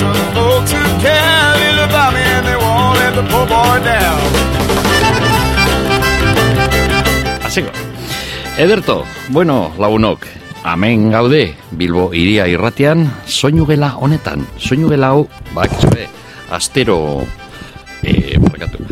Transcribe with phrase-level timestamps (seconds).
[0.00, 4.18] some folks who care little about me and they won't let the poor boy down.
[7.44, 7.70] Hasiko.
[8.56, 10.26] Ederto, bueno, lagunok,
[10.64, 15.22] amen gaude, Bilbo iria irratian, soinu gela honetan, soinu gela hau,
[15.56, 15.72] bak,
[16.52, 17.24] astero,
[18.02, 18.84] eh, barkatu,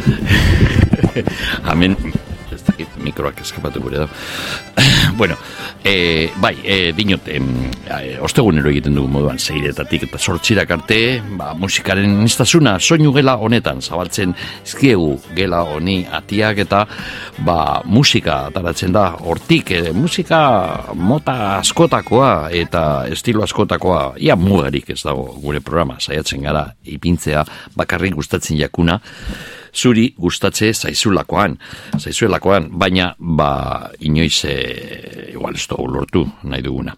[1.73, 1.99] amen,
[3.09, 4.09] mikroak eskapatu gure da.
[5.19, 5.37] bueno,
[5.85, 7.49] e, bai, e, dinot, em,
[7.89, 11.01] e, ostegunero egiten dugu moduan, zeiretatik eta sortxirak arte,
[11.39, 14.35] ba, musikaren niztasuna, soinu gela honetan, zabaltzen
[14.67, 16.85] izkiegu gela honi atiak eta
[17.47, 20.41] ba, musika ataratzen da, hortik, e, musika
[20.95, 27.45] mota askotakoa eta estilo askotakoa, ia mugarik ez dago gure programa, saiatzen gara, ipintzea,
[27.79, 28.99] bakarrik gustatzen jakuna,
[29.79, 31.57] zuri gustatze zaizulakoan,
[31.99, 34.57] zaizuelakoan, baina ba inoiz e,
[35.33, 36.97] igual ez dugu lortu nahi duguna.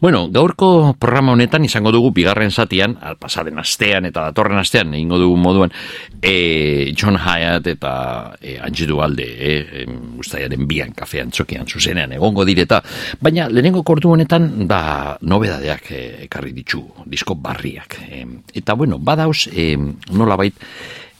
[0.00, 5.36] Bueno, gaurko programa honetan izango dugu bigarren zatian, pasaren astean eta datorren astean, egingo dugu
[5.40, 5.72] moduan,
[6.20, 7.94] e, John Hyatt eta
[8.40, 9.86] e, Angie alde, e,
[10.20, 12.82] ustaiaren bian kafean txokian zuzenean egongo direta,
[13.20, 17.98] baina lehenengo kortu honetan da nobedadeak e, ekarri ditu, disko barriak.
[18.04, 18.24] E,
[18.60, 19.72] eta bueno, badauz, e,
[20.12, 20.36] nola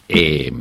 [0.09, 0.53] bait, e,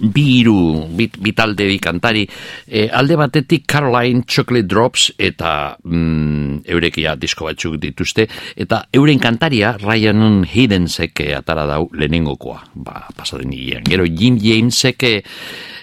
[0.00, 2.26] bi iru, bit, bitalde bi kantari,
[2.66, 9.74] e, alde batetik Caroline Chocolate Drops eta mm, eurekia disko batzuk dituzte, eta euren kantaria
[9.80, 13.52] Ryan Hiddensek atara dau lehenengokoa, ba, pasaden
[13.88, 15.04] Gero Jim Jamesek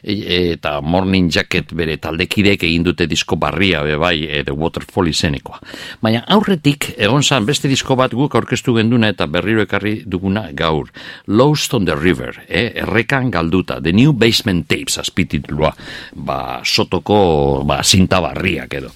[0.05, 5.59] eta Morning Jacket bere taldekidek egin dute disko barria be bai e, The Waterfall izenekoa.
[6.01, 10.91] Baina aurretik egon zan beste disko bat guk aurkeztu genduna eta berriro ekarri duguna gaur.
[11.27, 12.71] Lost on the River, eh?
[12.83, 15.71] errekan galduta, The New Basement Tapes azpititulua,
[16.16, 18.91] ba, sotoko ba, zinta barriak edo.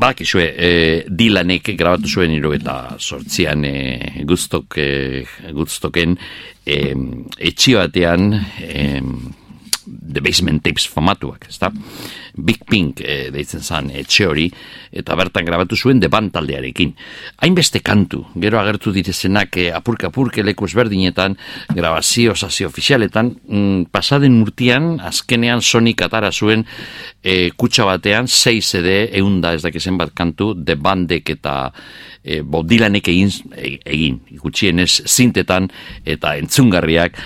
[0.00, 0.70] Ba, kisue, e,
[1.08, 6.16] Dylanek grabatu zuen iro eta sortzian e, guztok, e, guztoken
[6.64, 6.78] e,
[7.50, 8.32] etxi batean
[8.64, 8.86] e,
[9.90, 11.70] The Basement Tapes famatuak, ezta?
[12.36, 14.46] Big Pink e, deitzen zan etxe hori,
[14.92, 16.94] eta bertan grabatu zuen de taldearekin.
[17.42, 21.36] Hainbeste kantu, gero agertu ditezenak e, apurke-apurke leku ezberdinetan,
[21.74, 26.64] grabazio, sasio ofizialetan, mm, pasaden urtian, azkenean Sonic atara zuen
[27.22, 31.72] e, kutsa batean, 6 CD, eunda ez dakizen bat kantu, de bandek eta
[32.24, 35.68] e, bodilanek egin, e, egin gutxienez zintetan
[36.04, 37.18] eta entzungarriak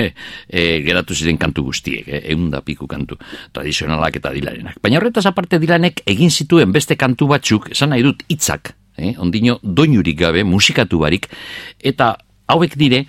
[0.48, 3.18] e, geratu ziren kantu guztiek, e, eunda piku kantu
[3.54, 4.78] tradizionalak eta dilarenak.
[4.82, 9.58] Baina horretaz aparte dilanek egin zituen beste kantu batzuk, esan nahi dut hitzak, eh, ondino
[9.62, 11.28] doinurik gabe, musikatu barik,
[11.82, 12.16] eta
[12.52, 13.06] hauek dire,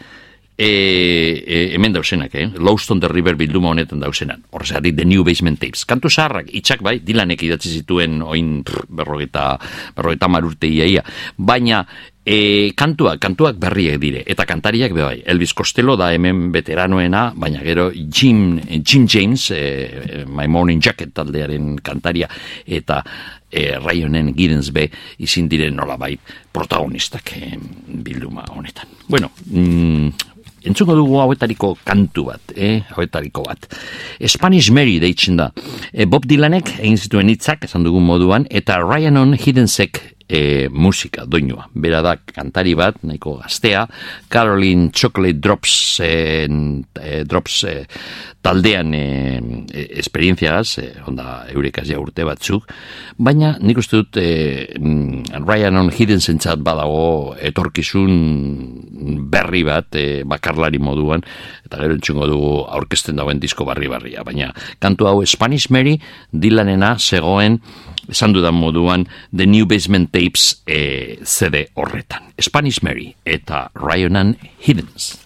[0.58, 2.50] e, e, hemen dausenak, eh?
[2.58, 4.44] Lost on the River bilduma honetan dausenan.
[4.52, 5.86] Horreza, The New Basement Tapes.
[5.86, 9.58] Kantu zaharrak, itxak bai, dilanek idatzi zituen oin berrogeta,
[9.96, 11.04] berrogeta marurte iaia.
[11.38, 11.84] Baina,
[12.26, 17.90] e, kantuak, kantuak berriek dire, eta kantariak bai, Elvis Costello da hemen veteranoena, baina gero
[17.92, 22.30] Jim, Jim James, e, My Morning Jacket taldearen kantaria,
[22.66, 23.04] eta
[23.52, 24.88] e, Ryanen Giddens be,
[25.20, 26.16] izin diren nola bai,
[26.54, 27.58] protagonistak e,
[28.04, 28.88] bilduma honetan.
[29.08, 30.33] Bueno, mm,
[30.64, 32.84] Entzungo dugu hauetariko kantu bat, eh?
[32.96, 33.68] hauetariko bat.
[34.32, 35.50] Spanish Mary deitzen da.
[35.92, 40.00] E, Bob Dylanek egin zituen hitzak esan dugun moduan, eta Ryanon Hiddensek
[40.34, 41.68] e, musika, doinua.
[41.78, 43.86] Bera da kantari bat, nahiko gaztea,
[44.34, 46.48] Caroline Chocolate Drops, e,
[46.98, 47.76] e, Drops e,
[48.42, 49.04] taldean e,
[49.70, 52.66] e, esperientziagaz, e, onda eurekaz ja urte batzuk,
[53.22, 54.66] baina nik uste dut e,
[55.38, 58.18] Ryan on Hidden zentzat badago etorkizun
[59.30, 61.22] berri bat, e, bakarlari moduan,
[61.64, 64.50] eta gero entzungo dugu aurkezten dauen disko barri-barria, baina
[64.82, 66.00] kantu hau Spanish Mary
[66.34, 67.62] dilanena zegoen
[68.12, 72.34] esan dudan moduan The New Basement Tapes e, CD horretan.
[72.40, 75.20] Spanish Mary eta Ryanan Hiddens.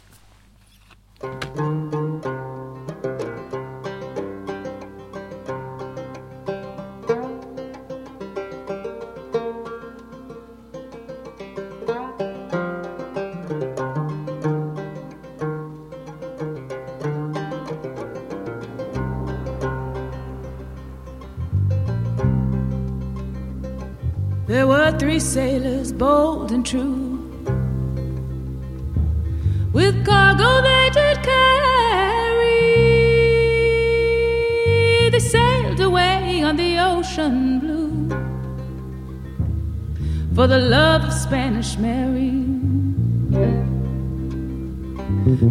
[25.00, 27.20] Three sailors, bold and true,
[29.74, 31.50] with cargo they did carry.
[35.12, 38.10] They sailed away on the ocean blue
[40.36, 42.34] for the love of Spanish Mary.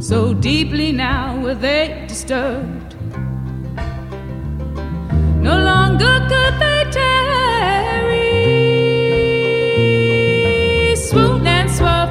[0.01, 2.95] So deeply now were they disturbed.
[5.41, 7.16] No longer could they tarry.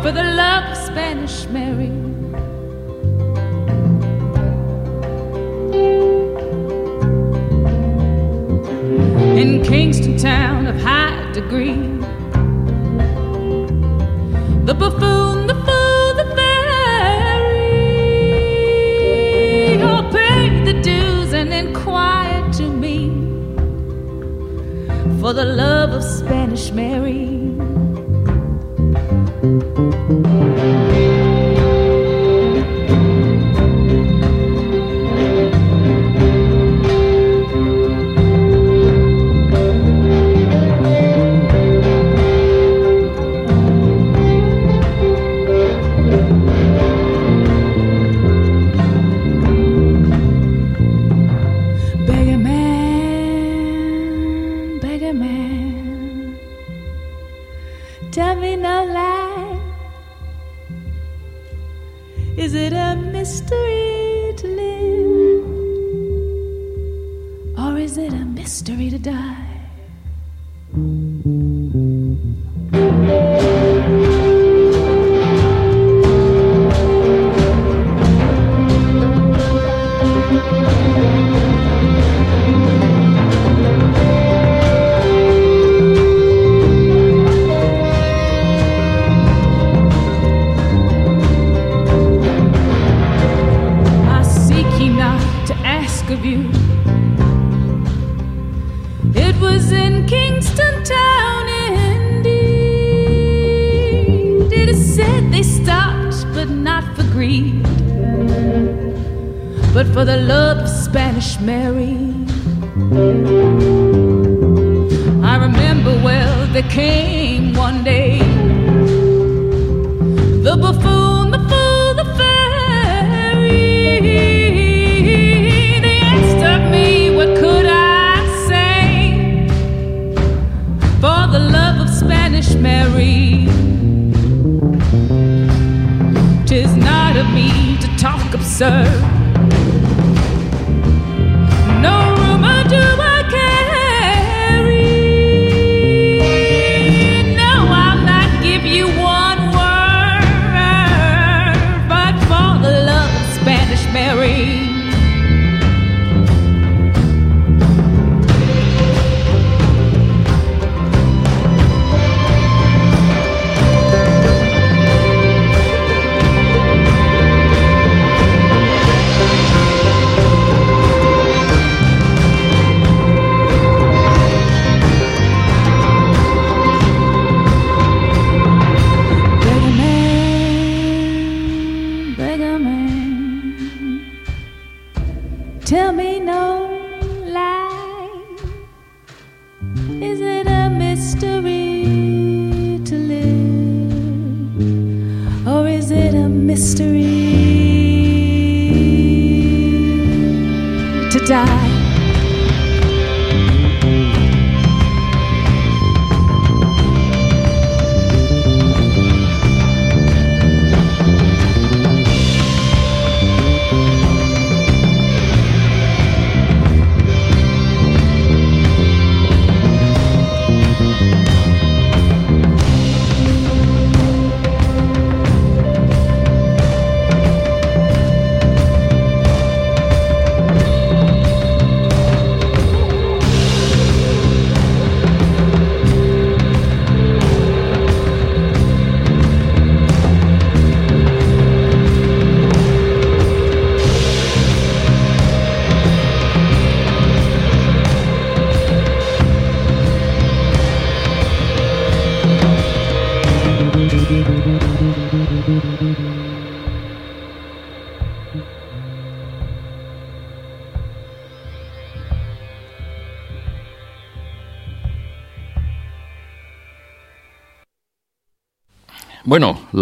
[0.05, 1.89] For the love of Spanish Mary.
[9.41, 11.73] In Kingston town of high degree,
[14.67, 17.41] the buffoon, the fool, the fairy,
[19.81, 23.09] all paid the dues and inquired to me
[25.19, 27.54] for the love of Spanish Mary.
[29.77, 31.14] Música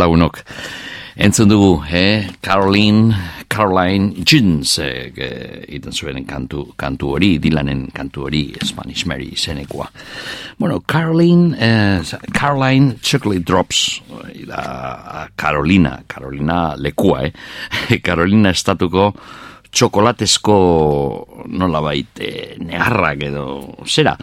[0.03, 0.43] Launok.
[1.13, 2.25] Entzun dugu, eh?
[2.41, 3.13] Caroline,
[3.47, 9.85] Caroline Jeans eh, eh, iten zuen kantu, kantu hori, Dylanen kantu hori, Spanish Mary izenekoa.
[10.57, 12.01] Bueno, Caroline, eh,
[12.33, 14.01] Caroline Chocolate Drops,
[14.33, 17.31] eh, da, Carolina, Carolina lekua, eh?
[18.07, 19.11] Carolina estatuko
[19.73, 20.57] txokolatezko
[21.57, 23.45] nola bait eh, negarrak edo
[23.89, 24.13] zera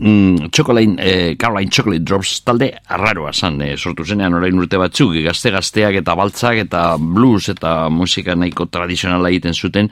[0.00, 5.14] mm, Chocolate, eh, Caroline Chocolate Drops talde arraroa zan eh, sortu zenean orain urte batzuk
[5.26, 9.90] gazte-gazteak eta baltzak eta blues eta musika nahiko tradizionala egiten zuten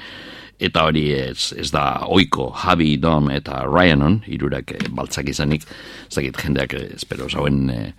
[0.59, 5.67] eta hori ez, ez da oiko Javi, Dom eta Ryanon irurak eh, baltzak izanik.
[6.09, 7.93] Ez dakit jendeak espero zauen eh,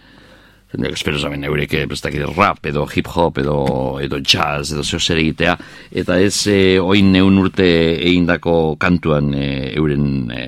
[0.70, 3.58] Zendak espero zaben eurek bestakit rap edo hip hop edo,
[4.04, 5.56] edo jazz edo zeo zer egitea
[6.02, 7.66] eta ez e, oin neun urte
[7.98, 10.44] egindako kantuan e, euren e,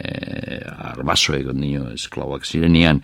[0.91, 3.01] arbaso egon nio esklauak zirenian.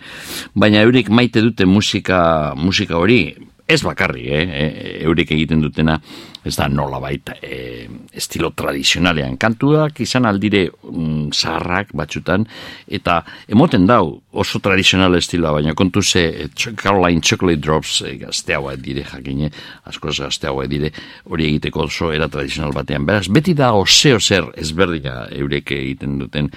[0.54, 3.34] Baina eurek maite dute musika musika hori
[3.68, 5.98] ez bakarri, eh, e, eurek egiten dutena,
[6.44, 7.84] ez da nola baita, e,
[8.16, 9.36] estilo tradizionalean.
[9.36, 12.46] Kantuak izan aldire mm, zaharrak batxutan,
[12.88, 16.46] eta emoten dau oso tradizional estiloa, baina kontu ze e,
[16.80, 19.50] Caroline Chocolate Drops e, gazteagoa dire jakine,
[19.84, 20.92] asko gazteagoa dire,
[21.28, 23.04] hori egiteko oso era tradizional batean.
[23.04, 26.48] Beraz, beti da oseo zer ezberdina eurek egiten duten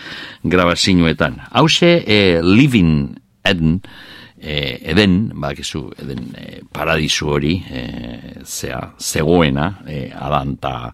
[0.47, 1.41] grabazinuetan.
[1.51, 3.81] Hauze, e, Living Eden,
[4.41, 7.83] e, eden, bakizu, eden e, paradisu hori, e,
[8.43, 10.91] zea, zegoena, e, adan ta,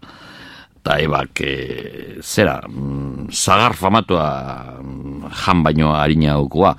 [0.84, 4.28] ta ebak, e, zera, mm, zagar famatua
[4.82, 6.76] mm, jan baino harina aukua,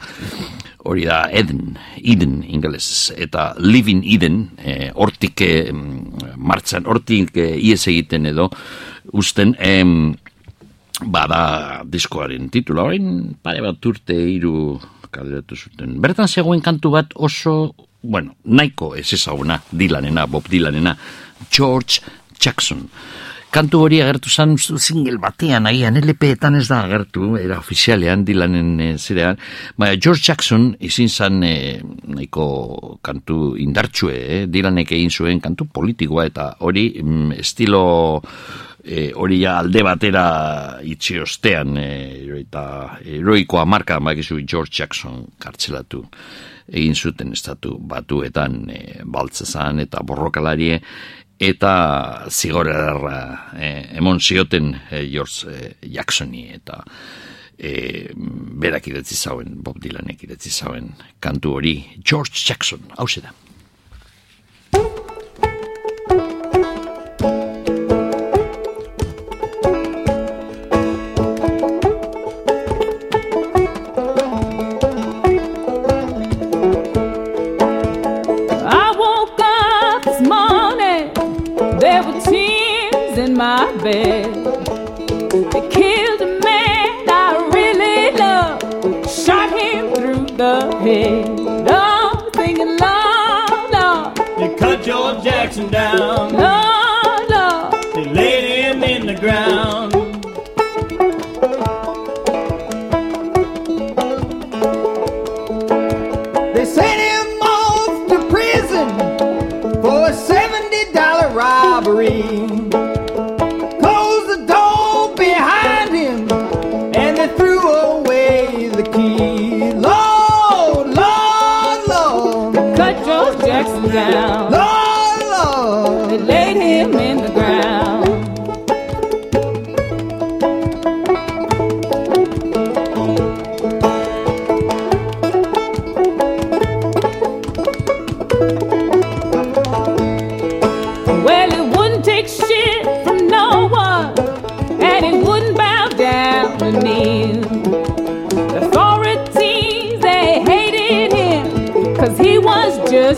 [0.86, 5.52] hori da Eden, Eden ingeles, eta Living Eden, e, hortik e,
[6.38, 8.48] martxan, hortik e, ies egiten edo,
[9.12, 10.14] usten, em,
[11.00, 14.80] bada diskoaren titula, orain pare bat urte hiru
[15.12, 15.98] kaleratu zuten.
[16.01, 20.96] Bertan zegoen kantu bat oso, bueno, nahiko ez ezaguna, Dylanena, Bob Dylanena,
[21.51, 22.01] George
[22.39, 22.88] Jackson.
[23.50, 28.89] Kantu hori agertu zan single batean agian LP-etan ez da agertu, era ofizialean Dylanen e,
[29.01, 29.39] zirean.
[29.75, 31.80] Baina George Jackson izin zan e,
[32.13, 34.44] nahiko kantu indartsue, eh?
[34.46, 37.82] Dylanek egin zuen kantu politikoa eta hori mm, estilo
[38.83, 40.25] e, hori ja alde batera
[40.83, 41.89] itxi ostean e,
[42.39, 42.63] eta
[43.03, 46.03] heroikoa marka magizu George Jackson kartzelatu
[46.69, 50.79] egin zuten estatu batuetan e, baltzezan eta borrokalarie
[51.39, 51.74] eta
[52.29, 53.19] zigorera
[53.55, 56.83] e, emon zioten e, George e, Jacksoni eta
[57.59, 58.09] e,
[58.59, 63.33] berak idatzi zauen, Bob Dylanek idatzi zauen kantu hori George Jackson, hau da.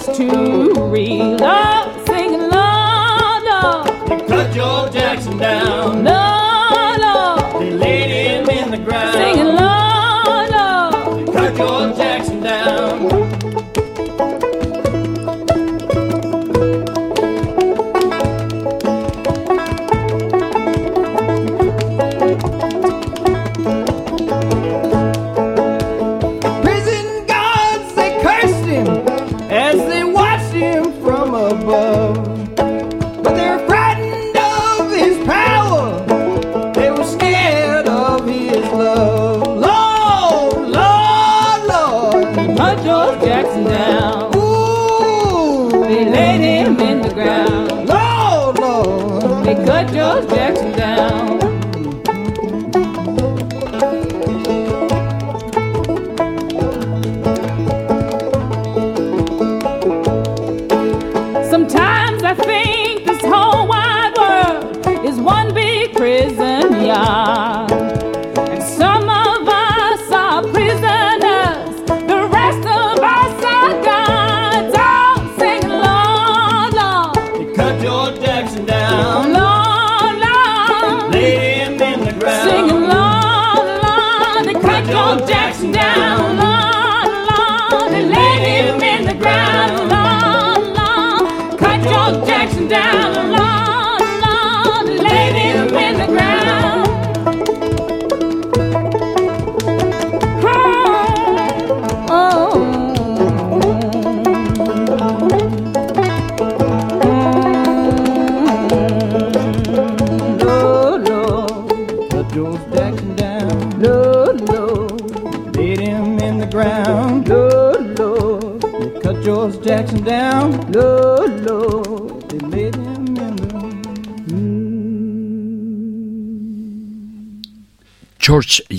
[0.08, 1.38] Was just too real.
[1.42, 1.91] Oh,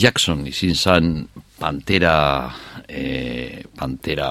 [0.03, 1.11] Jackson izin zan
[1.61, 2.51] pantera
[2.89, 4.31] e, pantera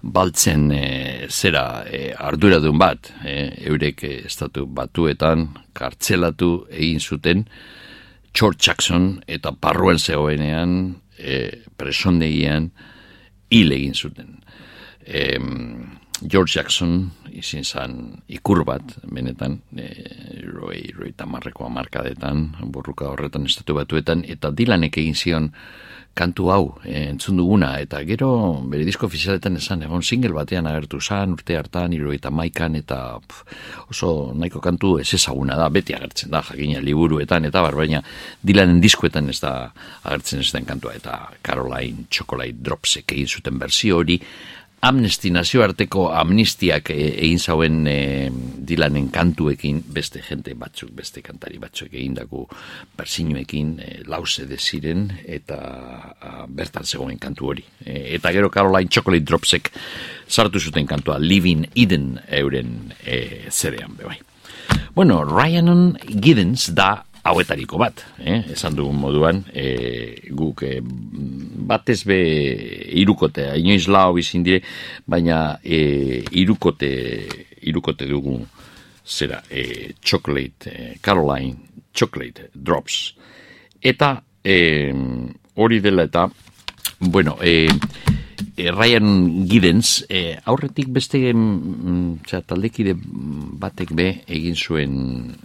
[0.00, 3.34] baltzen e, zera e, arduradun bat e,
[3.70, 7.44] eurek e, estatu batuetan kartzelatu egin zuten
[8.34, 11.36] George Jackson eta parruen zegoenean e,
[11.76, 12.70] presondegian
[13.54, 14.40] hil egin zuten.
[15.06, 17.96] Em, George Jackson izin zan
[18.32, 19.93] ikur bat, benetan, e,
[20.64, 25.50] roi, roi tamarreko amarkadetan, burruka horretan estatu batuetan, eta Dylanek egin zion
[26.14, 28.28] kantu hau, e, entzun duguna, eta gero
[28.70, 33.18] bere disko ofizialetan esan, egon single batean agertu zan, urte hartan, iroi eta maikan, eta
[33.18, 33.56] pf,
[33.90, 38.02] oso nahiko kantu ez ezaguna da, beti agertzen da, jakina liburuetan, eta bar, baina
[38.46, 39.72] Dylanen diskuetan ez da
[40.04, 44.20] agertzen ez den kantua, eta Caroline Chocolate Dropsek egin zuten berzio hori,
[44.84, 48.28] Amnesty nazioarteko amnistiak e, egin zauen e,
[48.68, 52.42] Dylanen kantuekin beste jente batzuk, beste kantari batzuk egindako
[52.98, 55.56] bersinuekin e, lause ziren eta
[56.20, 57.64] a, bertan zegoen kantu hori.
[57.80, 59.72] E, eta gero Caroline Chocolate Dropsek
[60.28, 64.18] sartu zuten kantua Living Eden euren e, zerean bebai.
[64.94, 68.42] Bueno, Ryan Giddens da hauetariko bat, eh?
[68.52, 70.76] esan dugun moduan, e, guk e,
[71.64, 72.18] batez be
[73.00, 74.62] irukotea, inoiz lau bizin dire,
[75.06, 76.92] baina e, irukote,
[77.64, 78.38] irukote dugu
[79.04, 81.56] zera, e, chocolate, e, Caroline
[81.94, 83.14] chocolate drops.
[83.80, 84.92] Eta e,
[85.54, 86.28] hori dela eta,
[87.00, 87.68] bueno, e,
[88.56, 94.96] e, Ryan Giddens, e, aurretik beste mm, txa, taldekide batek be egin zuen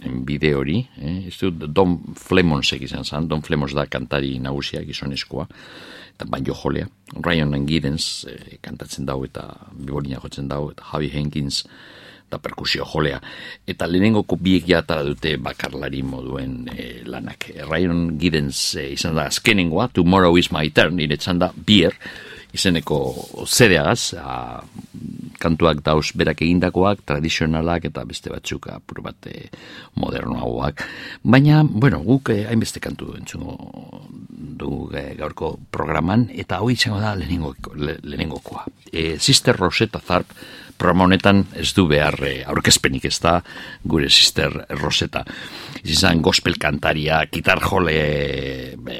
[0.06, 1.16] en bide hori, eh?
[1.30, 5.46] ez dut Don Flemons egizan zan, Don Flemons da kantari nagusia gizonezkoa,
[6.20, 6.84] eta banjo jolea.
[7.16, 11.64] Ryan Giddens e, kantatzen dau eta bibolina jotzen dau, eta Javi Henkins
[12.30, 13.18] da perkusio jolea.
[13.66, 17.48] Eta lehenengoko biek jata dute bakarlari moduen e, lanak.
[17.64, 21.96] Ryan Giddens e, izan da azkenengoa, Tomorrow is my turn, nire da Beer,
[22.56, 23.00] izeneko
[23.46, 24.60] zedeagaz, a,
[25.40, 29.48] kantuak dauz berak egindakoak, tradizionalak eta beste batzuk apur bat e,
[30.00, 30.84] modernoagoak.
[31.24, 33.56] Baina, bueno, guk eh, hainbeste kantu entzungo
[34.30, 38.66] du eh, gaurko programan, eta hoi izango da lehenengo, le, lehenengokoa.
[38.92, 40.36] E, Sister Rosetta Tharp
[40.80, 43.38] programa honetan ez du behar e, aurkezpenik ez da
[43.84, 45.24] gure Sister Rosetta.
[45.84, 47.96] Izan gospel kantaria, gitar jole
[48.80, 48.96] be,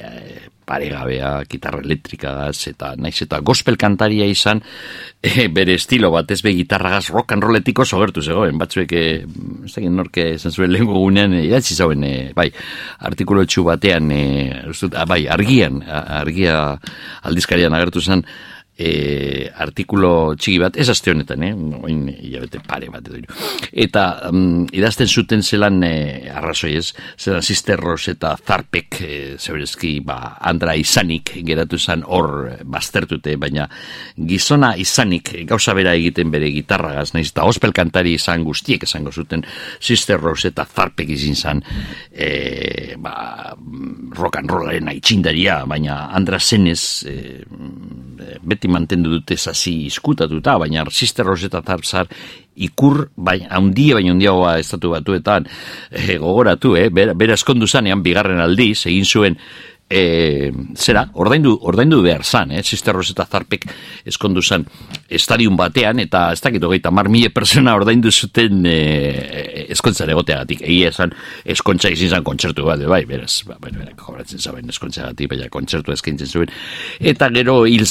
[0.70, 4.62] paregabea, gitarra elektrikagaz, eta naiz eta gospel kantaria izan,
[5.22, 9.04] e, bere estilo bat ez be gitarragaz rock and rolletiko sogertu zegoen, batzuek, e,
[9.66, 12.48] ez dakit norke esan zuen lehen gunean, e, idatzi zauen, e, bai,
[13.10, 14.22] artikulo txu batean, e,
[14.70, 16.56] ustut, ah, bai, argian, a- argia
[17.28, 18.24] aldizkarian agertu zen,
[18.80, 21.52] e, artikulo txiki bat, ez aste honetan, eh?
[21.84, 23.36] oin hilabete pare bat edo.
[23.70, 25.92] Eta um, idazten zuten zelan e,
[26.32, 26.86] arrazoi ez,
[27.20, 32.32] zelan sisterros eta zarpek e, zeberezki ba, andra izanik geratu zen hor
[32.64, 33.68] baztertute, baina
[34.16, 39.44] gizona izanik gauza bera egiten bere gitarragaz, naiz eta ospel kantari izan guztiek esango zuten
[39.80, 41.62] sisterros eta zarpek izin zen
[42.10, 43.54] e, ba,
[44.16, 47.16] rock and rollaren aitzindaria, baina andra zenez e,
[48.40, 52.08] beti mantendu dute zazi izkutatuta, baina Sister Rosetta Tarzar
[52.60, 55.48] ikur, baina handia baina handiagoa estatu batuetan
[55.90, 56.88] e, gogoratu, eh?
[56.90, 59.38] bera, bera eskondu zanean bigarren aldiz, egin zuen
[59.90, 62.62] e, zera, ordaindu, ordaindu behar zan, eh?
[62.62, 63.66] Sister Rosetta Zarpek
[64.06, 64.66] eskondu zan
[65.10, 68.76] estadion batean, eta ez dakit hogeita mar mila persona ordaindu zuten e,
[69.74, 70.62] eskontzan egoteagatik.
[70.66, 75.32] Egia esan, eskontza izin zan kontzertu bat, bai, beraz, ba, bai, bai, kobratzen zaben eskontzagatik,
[75.32, 76.54] baina kontzertu eskaintzen zuen.
[77.00, 77.86] Eta gero hil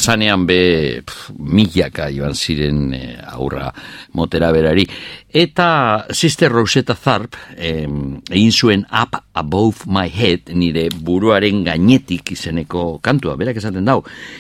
[0.48, 0.62] be,
[1.06, 3.04] pf, milaka joan ziren e,
[3.36, 3.74] aurra
[4.14, 4.88] motera berari.
[5.30, 12.98] Eta Sister Rosetta Tharp em, egin zuen Up Above My Head nire buruaren gainetik izeneko
[13.06, 14.00] kantua, berak esaten dau.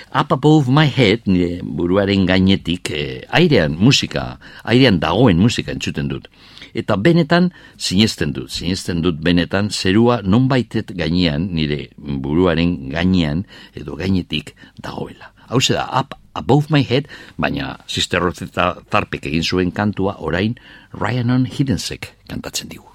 [0.09, 6.27] Up Above My Head nire buruaren gainetik eh, airean musika, airean dagoen musika entzuten dut.
[6.73, 14.53] Eta benetan sinesten dut, sinesten dut benetan zerua nonbaitet gainean nire buruaren gainean edo gainetik
[14.77, 15.33] dagoela.
[15.49, 20.55] Hau da, Up Above My Head, baina Sister Rosetta Zarpek egin zuen kantua orain
[20.93, 22.88] Ryanon Hiddensek kantatzen digu.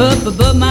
[0.00, 0.69] Up above my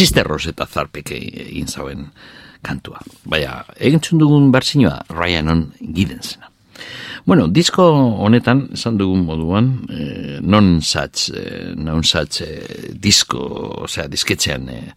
[0.00, 2.06] Sister Rosetta Zarpek egin zauen
[2.64, 3.02] kantua.
[3.28, 6.48] Baina, egintzun dugun bertsinua Ryanon Giddensena.
[7.28, 7.84] Bueno, disko
[8.24, 13.42] honetan, esan dugun moduan, eh, non such, eh, non such eh, disko,
[13.84, 14.94] osea, disketxean eh,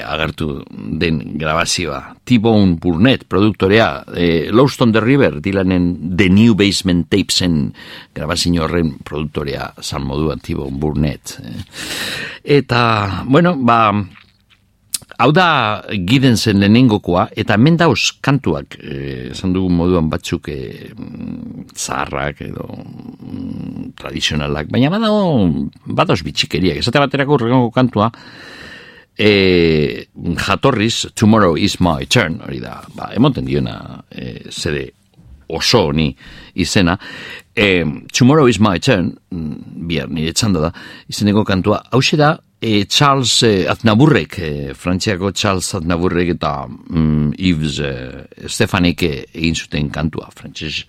[0.00, 2.14] agertu den grabazioa.
[2.24, 7.74] T-Bone Burnett, produktorea, eh, Lost on the River, Dylanen The New Basement Tapesen
[8.14, 11.36] grabazio horren produktorea zan moduan T-Bone Burnett.
[11.44, 11.60] Eh.
[12.56, 13.92] Eta, bueno, ba,
[15.20, 22.40] Hau da Gidensen lehenengokoa, eta hemen dauz kantuak, eh, esan dugun moduan batzuk mm, zaharrak
[22.46, 25.34] edo mm, tradizionalak, baina badago,
[25.84, 28.08] badauz bitxikeriak, esate baterako urrengo kantua,
[29.18, 30.06] eh,
[30.46, 33.76] jatorriz, Tomorrow is my turn, hori da, ba, emoten diona,
[34.08, 34.86] eh, zede
[35.52, 36.14] oso honi
[36.54, 36.96] izena.
[37.54, 40.72] E, Tomorrow is my turn, mm, bihar nire txanda da,
[41.10, 47.78] izeneko kantua, hau da, e, Charles e, Aznaburrek, e, frantziako Charles Aznaburrek eta mm, Yves
[47.80, 47.92] e,
[48.48, 50.84] Stefanik e, egin zuten kantua, frantzes,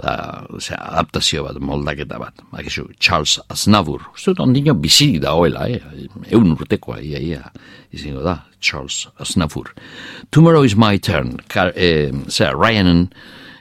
[0.00, 0.14] da,
[0.56, 6.08] osea, adaptazio bat, moldaketa bat, bakizu, Charles Aznabur, uste dut ondino bizi da hoela, eh?
[6.32, 7.52] eun urtekoa, ia, ia,
[7.92, 9.74] izango da, Charles Aznabur.
[10.32, 13.10] Tomorrow is my turn, kar, e, zera, Ryanen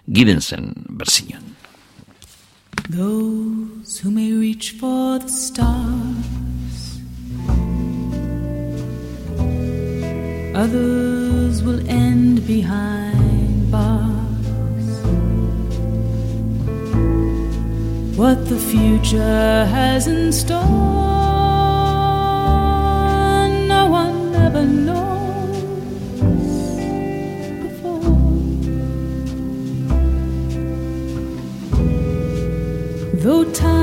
[0.08, 1.44] Gidensen berzion.
[2.90, 6.59] Those who may reach for the stars,
[10.64, 14.90] others will end behind bars.
[18.18, 20.60] What the future has in store,
[23.76, 25.58] no one ever knows
[27.64, 28.18] before.
[33.24, 33.79] Though time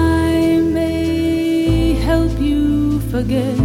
[3.16, 3.58] forget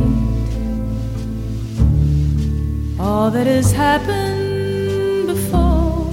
[2.97, 6.07] all that has happened before,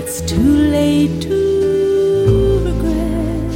[0.00, 1.38] it's too late to
[2.68, 3.52] regret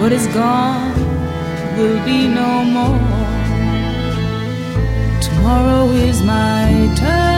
[0.00, 0.94] what is gone
[1.76, 3.18] will be no more.
[5.20, 6.64] Tomorrow is my
[7.02, 7.36] turn.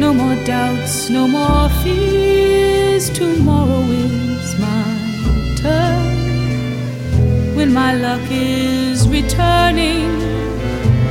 [0.00, 2.59] No more doubts, no more fears.
[3.08, 7.56] Tomorrow is my turn.
[7.56, 10.10] When my luck is returning,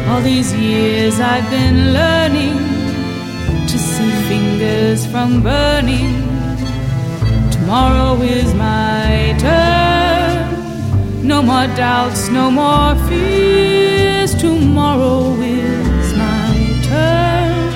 [0.08, 2.58] all these years I've been learning
[3.68, 6.14] to see fingers from burning.
[7.52, 11.28] Tomorrow is my turn.
[11.28, 14.36] No more doubts, no more fears.
[14.36, 17.74] Tomorrow is my turn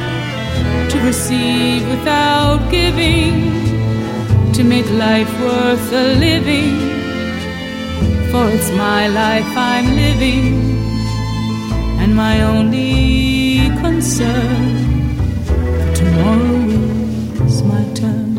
[0.89, 3.72] to receive without giving,
[4.53, 6.77] to make life worth a living.
[8.31, 10.45] For it's my life I'm living,
[12.01, 14.65] and my only concern.
[15.95, 18.35] Tomorrow is my turn.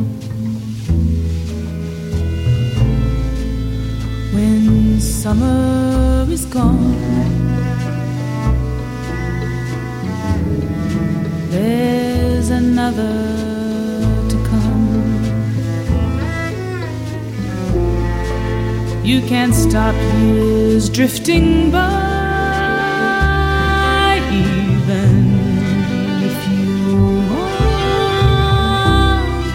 [4.35, 6.95] When summer is gone,
[11.51, 13.44] there's another
[19.05, 21.79] You can't stop years drifting by,
[24.33, 25.39] even
[26.29, 26.97] if you
[27.35, 27.61] want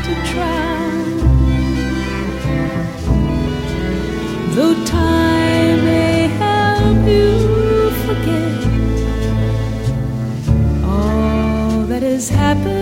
[0.05, 0.91] to try.
[4.53, 7.31] Though time may help you
[8.05, 8.59] forget
[10.83, 12.78] all that has happened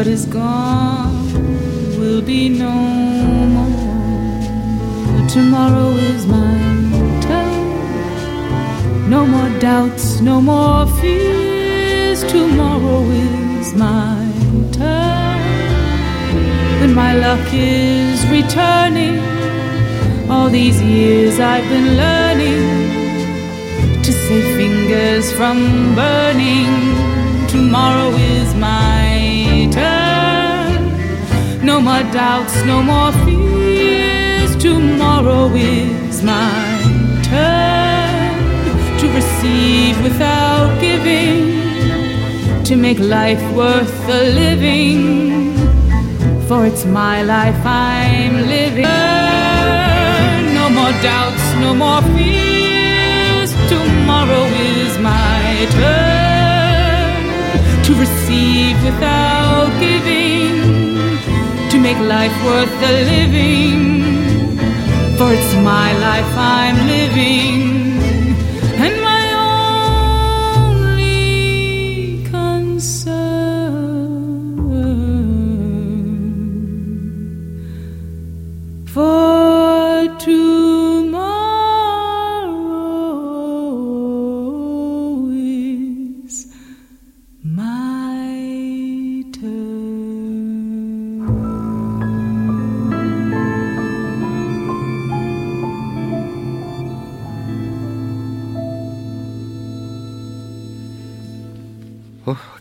[0.00, 1.26] what is gone
[2.00, 2.72] will be no
[3.54, 5.28] more.
[5.28, 6.54] Tomorrow is my
[7.26, 9.10] turn.
[9.10, 12.24] No more doubts, no more fears.
[12.24, 14.16] Tomorrow is my
[14.72, 15.38] turn.
[16.80, 19.18] When my luck is returning,
[20.30, 22.64] all these years I've been learning
[24.04, 25.58] to save fingers from
[25.94, 26.72] burning.
[27.48, 29.09] Tomorrow is my.
[31.62, 34.56] No more doubts, no more fears.
[34.56, 36.50] Tomorrow is my
[37.22, 45.54] turn to receive without giving, to make life worth the living.
[46.48, 48.84] For it's my life I'm living.
[50.58, 53.50] No more doubts, no more fears.
[53.68, 57.22] Tomorrow is my turn
[57.84, 60.69] to receive without giving,
[61.82, 63.80] make life worth the living.
[65.16, 67.89] For it's my life I'm living,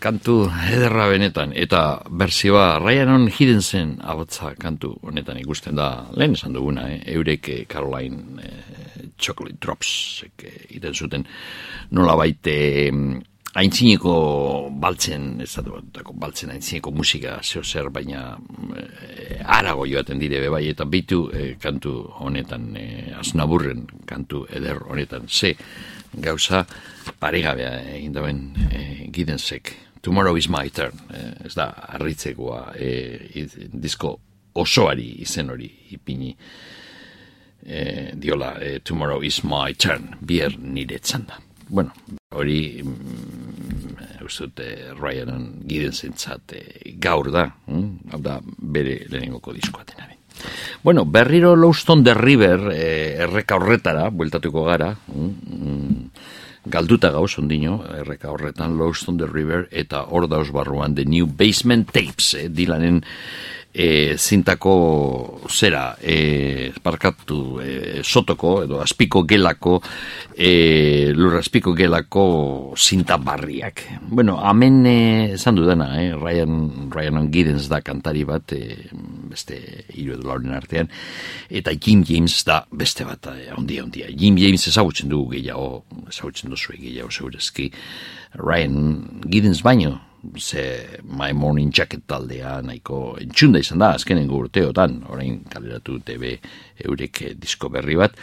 [0.10, 6.56] kantu ederra benetan, eta berzioa Ryanon Hidden zen abotza kantu honetan ikusten da, lehen esan
[6.56, 7.02] duguna, eh?
[7.13, 9.91] eurek eh, Caroline eh, Chocolate Drops
[10.26, 11.26] eh, iten zuten
[11.93, 12.56] nola baite
[12.88, 12.93] eh,
[13.60, 14.15] aintzineko
[14.82, 18.32] baltzen, ez da baltzen aintzineko musika zeo zer, baina
[18.78, 21.93] eh, arago joaten dire bai, eta bitu eh, kantu
[22.24, 25.54] honetan, eh, aznaburren kantu eder honetan, ze
[26.13, 26.65] gauza
[27.19, 28.41] paregabea egin dauen
[28.72, 29.76] e, gidenzek.
[30.02, 30.96] Tomorrow is my turn.
[31.12, 32.92] E, ez da, arritzekoa e,
[33.74, 34.16] disko
[34.60, 36.32] osoari izen hori ipini
[37.66, 40.16] e, diola e, Tomorrow is my turn.
[40.22, 41.40] Bier nire txanda.
[41.70, 41.94] Bueno,
[42.36, 43.98] hori mm,
[44.40, 46.64] dute Ryanen gidenzentzat e,
[47.02, 47.50] gaur da.
[47.68, 48.14] Mm?
[48.14, 50.20] Hau da, bere lehenengoko diskoa denari.
[50.84, 56.12] Bueno, berriro Lowstone the River eh, erreka horretara, bueltatuko gara, mm, mm,
[56.70, 61.90] galduta gauz ondino, erreka horretan Lowstone the River, eta hor dauz barruan The New Basement
[61.92, 63.02] Tapes, eh, dilanen
[63.74, 69.80] e, zintako zera e, parkatu e, sotoko edo azpiko gelako
[70.36, 74.86] e, lurra azpiko gelako zinta barriak bueno, amen
[75.36, 76.16] esan dudana eh?
[76.18, 78.90] Ryan, Ryan Giddens da kantari bat e,
[79.30, 79.60] beste
[79.94, 80.90] hiru edo lauren artean
[81.50, 84.10] eta Jim James da beste bat e, ondia, ondia.
[84.10, 87.70] Jim James ezagutzen dugu gehiago ezagutzen duzu gehiago zeurezki
[88.34, 90.00] Ryan Giddens baino
[90.38, 90.64] ze
[91.04, 96.36] My Morning Jacket taldea nahiko entxunda izan da, azkenen urteotan, orain kaleratu TV
[96.86, 98.18] eurek disko berri bat,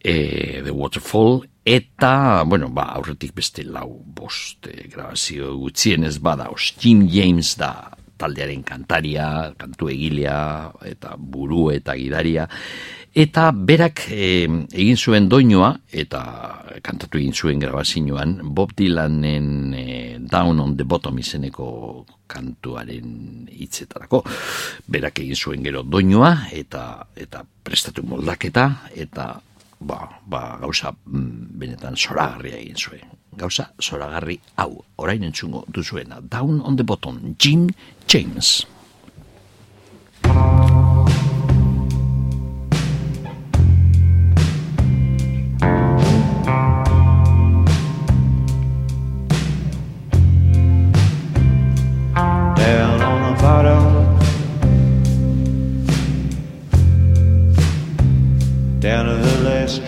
[0.00, 6.48] e, The Waterfall, eta, bueno, ba, aurretik beste lau bost e, grabazio gutzien ez bada,
[6.80, 7.72] Jim James da
[8.18, 10.38] taldearen kantaria, kantu egilea,
[10.90, 12.48] eta buru eta gidaria,
[13.16, 16.20] Eta berak e, egin zuen doinoa, eta
[16.84, 19.84] kantatu egin zuen grabazioan, Bob Dylanen e,
[20.20, 24.22] Down on the Bottom izeneko kantuaren hitzetarako.
[24.86, 29.34] Berak egin zuen gero doinoa, eta eta prestatu moldaketa, eta
[29.80, 33.14] ba, ba, gauza mm, benetan zoragarria egin zuen.
[33.38, 37.70] Gauza zoragarri hau, orain entzungo duzuena, Down on the Bottom, Jim
[38.06, 38.66] James.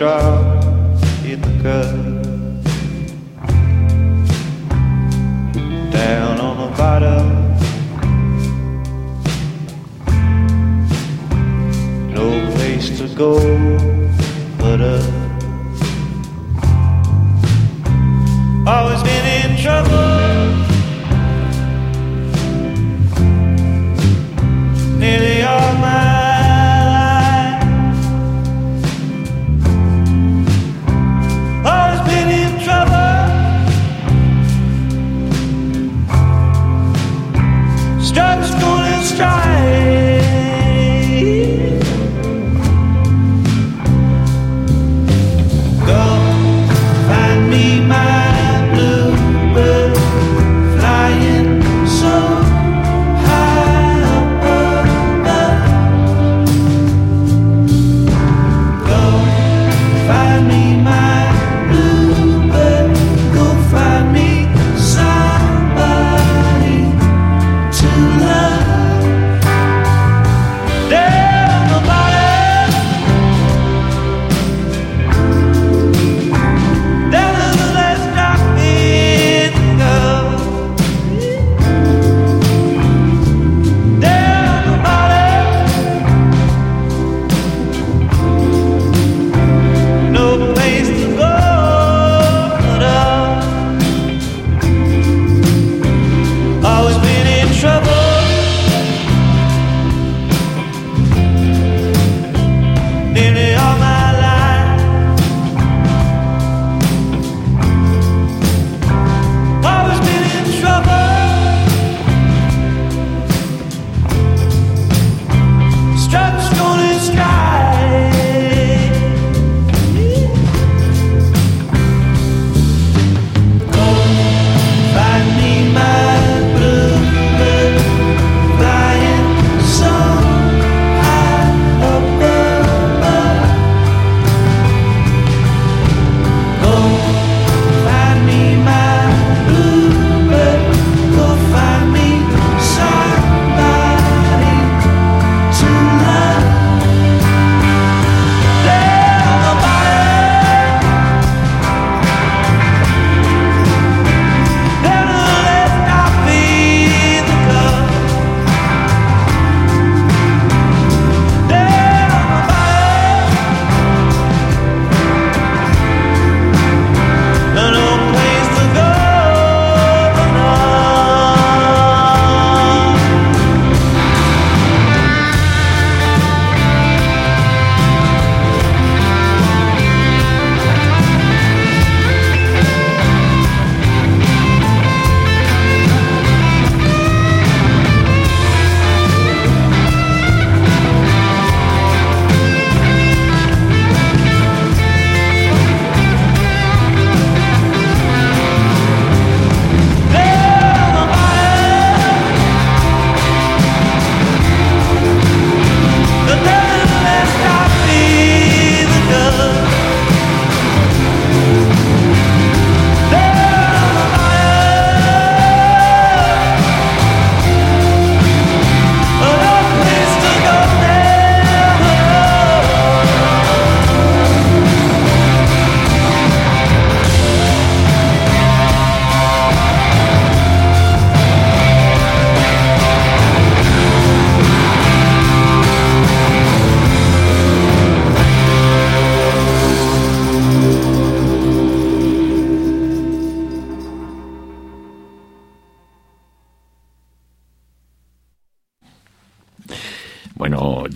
[0.01, 0.63] Drop
[1.23, 1.93] in the cup.
[5.93, 7.27] Down on the bottom.
[12.15, 13.50] No place to go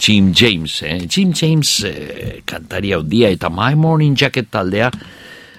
[0.06, 1.08] Jim James, eh?
[1.10, 4.91] Jim James eh, kantari hau dia eta My Morning Jacket taldea,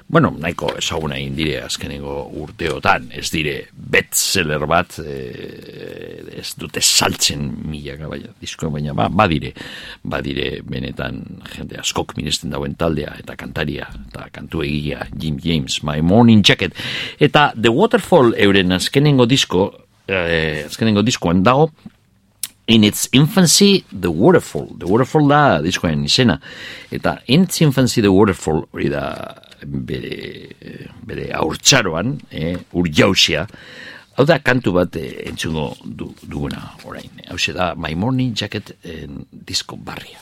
[0.07, 2.13] bueno, nahiko ezaguna egin dire azkenengo
[2.45, 9.51] urteotan, ez dire bestseller bat, eh, ez dute saltzen milaka, baina, disko, baina, ba, badire,
[10.07, 11.19] badire benetan
[11.57, 16.79] jende askok minesten dauen taldea, eta kantaria, eta kantu egia, Jim James, My Morning Jacket,
[17.19, 19.73] eta The Waterfall euren azkenengo disko,
[20.07, 21.73] eh, azkenengo diskoan dago,
[22.69, 24.77] In its infancy, The Waterfall.
[24.79, 26.41] The Waterfall da diskoen izena.
[26.91, 29.05] Eta in its infancy, The Waterfall, hori da
[29.63, 30.51] bere,
[31.07, 33.47] bere aurtsaroan, eh, urjausia.
[34.17, 37.23] Hau da kantu bat eh, entzungo du, duguna orain.
[37.29, 40.19] Hau da My Morning Jacket en disko barria.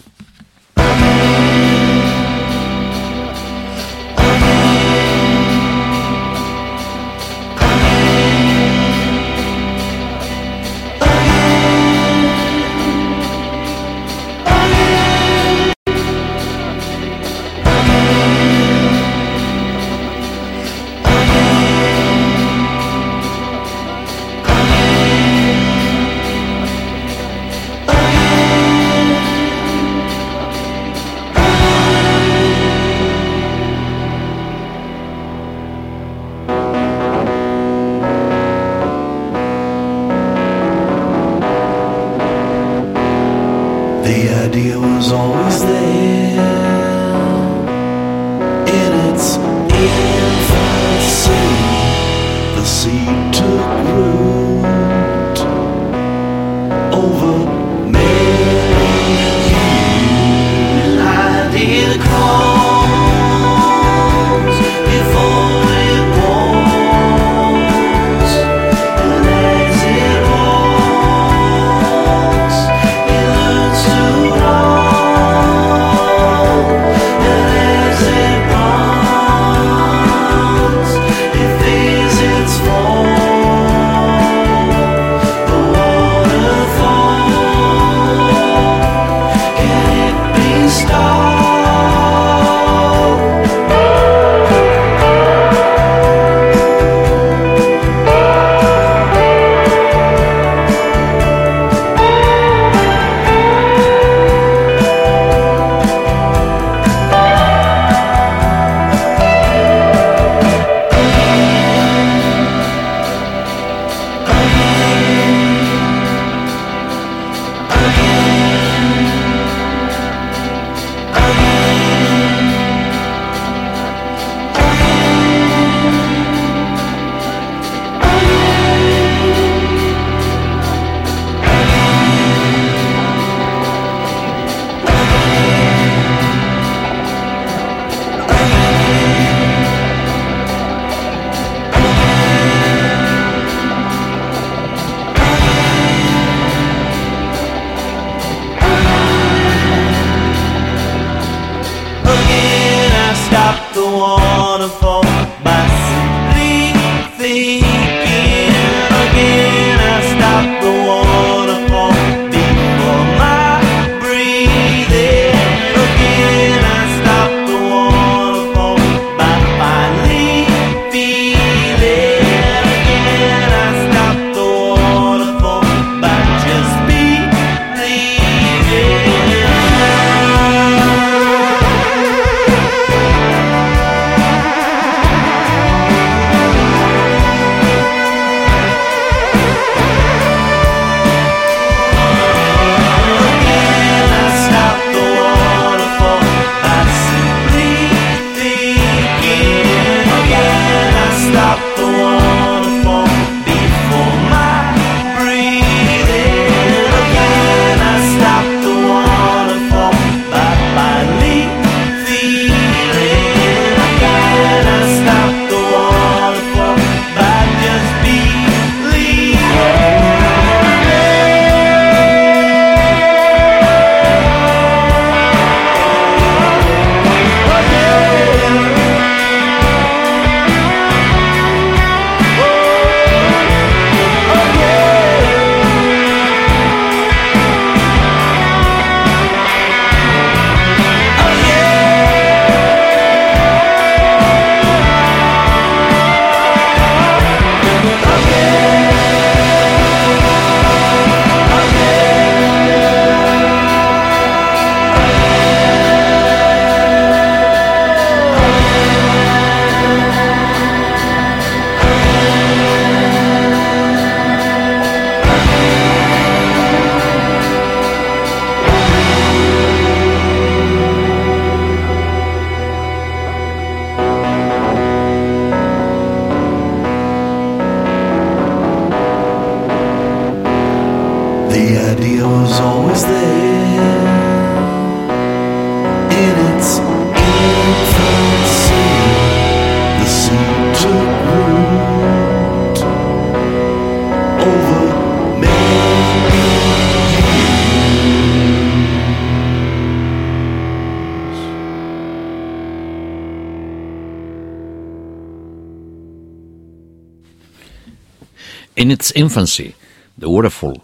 [309.14, 309.74] Infancy,
[310.18, 310.78] The Waterfall,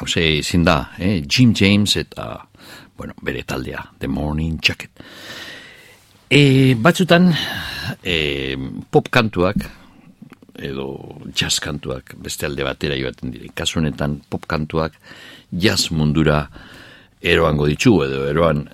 [0.00, 1.22] hause ezin da, eh?
[1.26, 2.48] Jim James eta,
[2.96, 4.90] bueno, bere taldea, The Morning Jacket.
[6.30, 7.30] E, batzutan,
[8.02, 8.56] e,
[8.90, 9.66] pop kantuak,
[10.62, 10.86] edo
[11.34, 13.50] jazz kantuak, beste alde batera joaten dire.
[13.54, 14.96] Kasu honetan, pop kantuak
[15.50, 16.46] jazz mundura
[17.22, 18.64] eroango ditu, edo eroan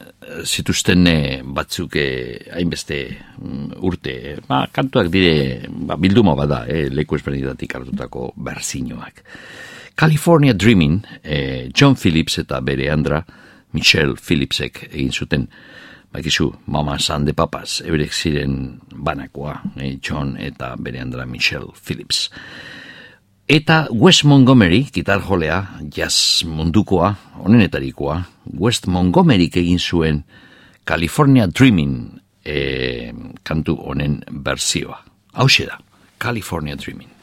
[0.45, 1.07] zituzten
[1.55, 2.99] batzuk eh, hainbeste
[3.39, 4.14] mm, urte.
[4.49, 9.22] Ba, kantuak dire, ba, bilduma bada, eh, leku ezberdinetatik hartutako berzinoak.
[9.99, 13.24] California Dreaming, eh, John Phillips eta bere andra,
[13.72, 15.49] Michelle Phillipsek egin zuten,
[16.12, 22.29] bakizu, Mama San de Papas, eurek ziren banakoa, eh, John eta bere andra Michelle Phillips.
[23.49, 28.18] Eta West Montgomery, gitar jolea, jazz mundukoa, onenetarikoa,
[28.61, 30.18] West Montgomery egin zuen
[30.84, 33.09] California Dreaming eh,
[33.42, 35.01] kantu honen berzioa.
[35.32, 35.80] Hau da,
[36.18, 37.17] California Dreaming.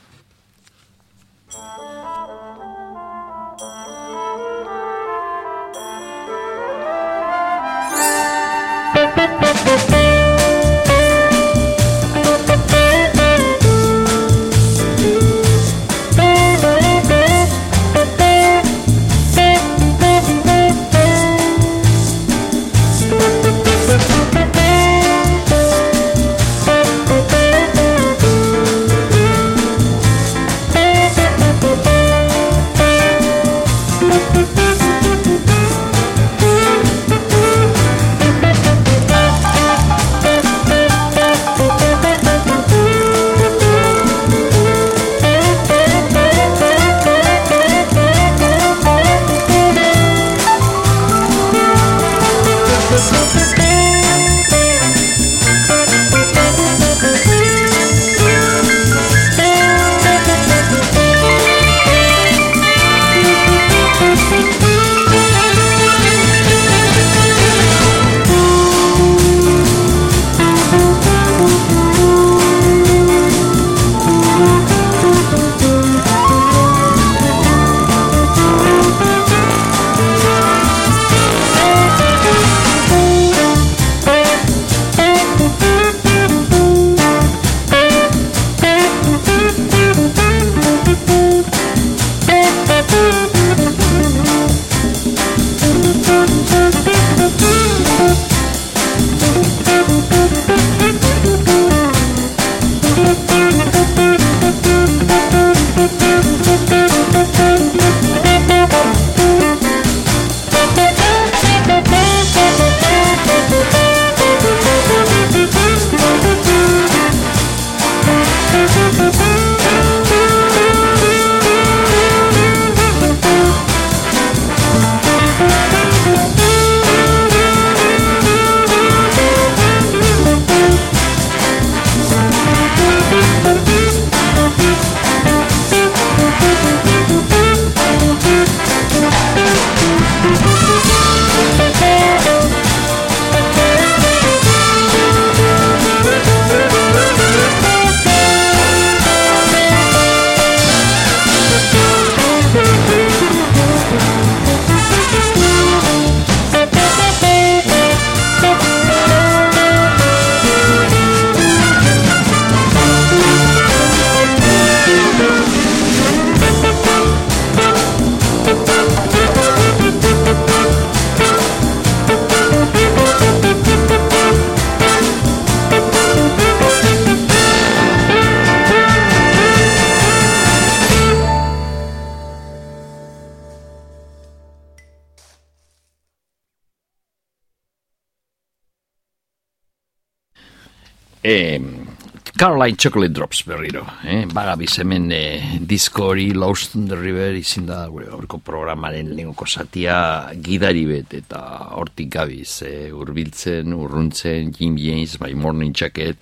[192.38, 193.86] Caroline Chocolate Drops berriro.
[194.03, 194.25] Eh?
[194.27, 199.47] Bagabiz hemen eh, disko hori Lost in the River izin da gure aurko programaren lehengoko
[199.47, 201.39] satia gidari bet eta
[201.79, 206.19] hortik gabiz eh, urbiltzen, urruntzen, Jim James, My Morning Jacket,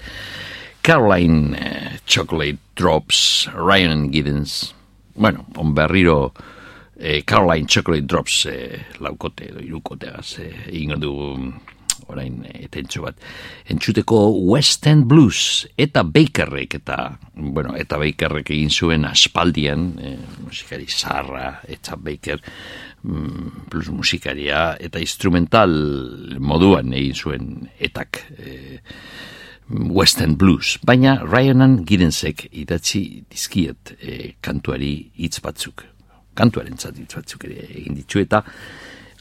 [0.86, 4.74] Caroline eh, Chocolate Drops, Ryan Giddens.
[5.16, 6.32] Bueno, on berriro
[6.94, 11.54] e, Caroline Chocolate Drops e, laukote edo irukoteaz e, ingo dugu
[12.12, 13.20] orain etentxo bat.
[13.72, 16.98] Entzuteko West End Blues eta Bakerrek eta,
[17.36, 22.42] bueno, eta Bakerrek egin zuen aspaldian, e, musikari zarra eta Baker,
[23.04, 25.74] mm, blues musikaria eta instrumental
[26.40, 28.58] moduan egin zuen etak e,
[29.70, 30.78] West End Blues.
[30.84, 35.86] Baina Ryanan Gidensek idatzi dizkiet e, kantuari hitz batzuk.
[36.36, 38.44] Kantuaren hitz batzuk ere egin ditu eta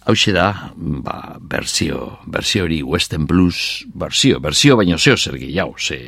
[0.05, 5.99] hau da, ba, berzio, berzio hori Western Blues, berzio, berzio baino zeo zer gehiago, ze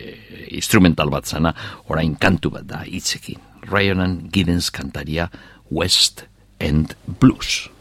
[0.51, 1.55] instrumental bat zana,
[1.89, 3.39] orain kantu bat da hitzekin.
[3.71, 5.31] Ryanan Giddens kantaria
[5.71, 6.27] West
[6.59, 7.74] End Blues.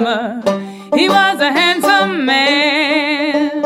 [0.00, 0.42] summer,
[0.96, 3.62] he was a handsome man.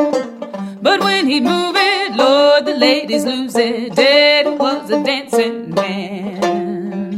[0.82, 3.95] But when he'd move it, Lord, the ladies lose it.
[3.95, 7.16] Daddy was a dancing man.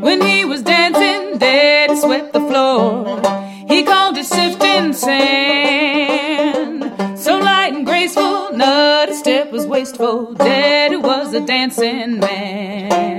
[0.00, 3.20] When he was dancing, Daddy swept the floor.
[3.68, 6.84] He called it sifting sand.
[7.18, 10.32] So light and graceful, not a step was wasteful.
[10.34, 13.09] Daddy was a dancing man.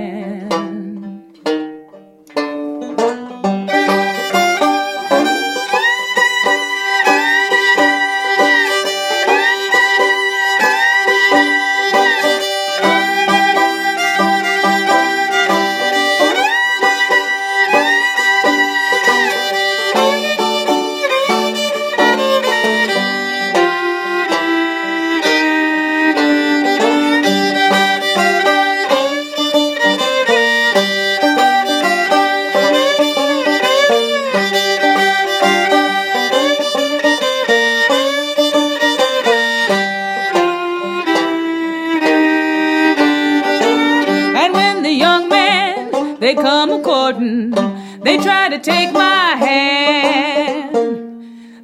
[48.00, 50.72] They tried to take my hand.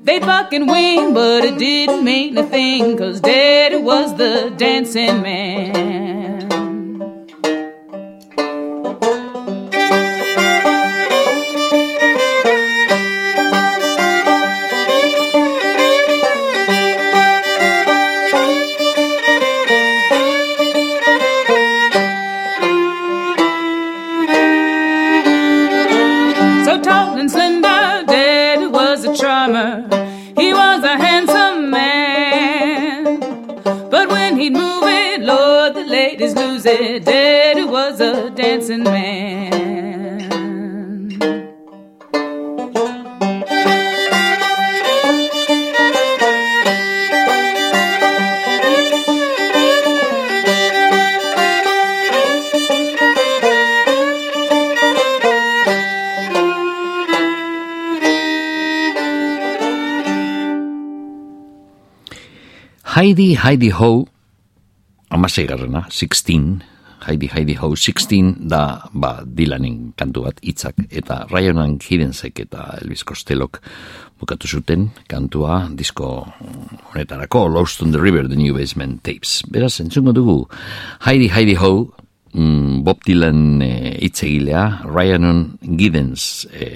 [0.05, 6.28] They fucking wing, but it didn't mean a thing, cause daddy was the dancing man.
[36.69, 40.19] said Daddy was a dancing man.
[62.85, 64.09] Heidi Heidi Ho
[65.29, 66.63] amasei garrana, 16,
[67.07, 73.05] Heidi Heidi Ho, 16, da, ba, Dylanin kantu bat, itzak, eta Ryanan Hidensek eta Elvis
[73.05, 73.61] Costellok
[74.19, 76.09] bukatu zuten kantua, disko
[76.95, 79.43] honetarako, Lost on the River, The New Basement Tapes.
[79.53, 80.39] Beraz, entzungo dugu,
[81.05, 81.93] Heidi Heidi Ho,
[82.33, 86.69] mm, Bob Dylan e, itzegilea, Ryanon Giddens e,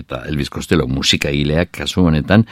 [0.00, 2.44] eta Elvis Costello musikagileak kasu honetan,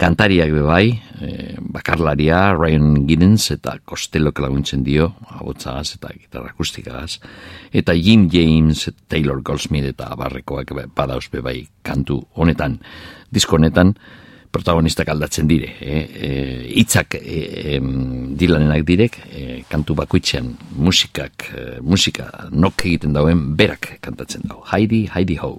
[0.00, 7.18] kantariak bebai, e, bakarlaria Ryan Giddens eta Costello laguntzen dio, abotzagaz eta gitarra akustikagaz,
[7.72, 12.80] eta Jim James, Taylor Goldsmith eta barrekoak badauz bebai kantu honetan,
[13.30, 13.96] disko honetan,
[14.50, 15.72] protagonistak aldatzen dire.
[15.80, 16.02] Eh?
[16.28, 16.30] E,
[16.82, 17.78] itzak e,
[18.38, 24.62] dilanenak direk, e, kantu bakoitzean musikak, e, musika nok egiten dauen berak kantatzen dau.
[24.72, 25.56] Heidi, Heidi Ho.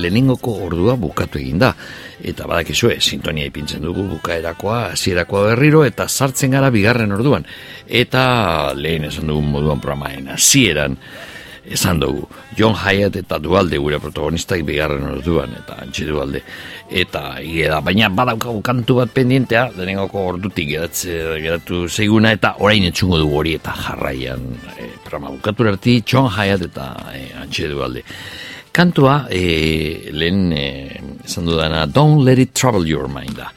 [0.00, 1.72] Lehenengoko ordua bukatu egin da.
[2.18, 7.46] Eta badakizue, sintonia ipintzen dugu bukaerakoa, hasierakoa berriro, eta sartzen gara bigarren orduan.
[7.86, 10.96] Eta lehen esan dugun moduan programaen hasieran,
[11.70, 12.26] esan dugu.
[12.58, 16.42] John Hyatt eta Dualde gure protagonistak bigarren orduan, eta antxe Dualde.
[16.88, 23.20] Eta da, baina badaukagu kantu bat pendientea, denengoko ordutik geratze, geratu zeiguna, eta orain etxungo
[23.20, 24.44] dugu hori eta jarraian
[24.74, 28.04] e, programa bukatu erti, John Hyatt eta e, antxe Dualde.
[28.78, 33.48] Kantua, e, lehen e, esan dudana, Don't Let It Trouble Your Mind da.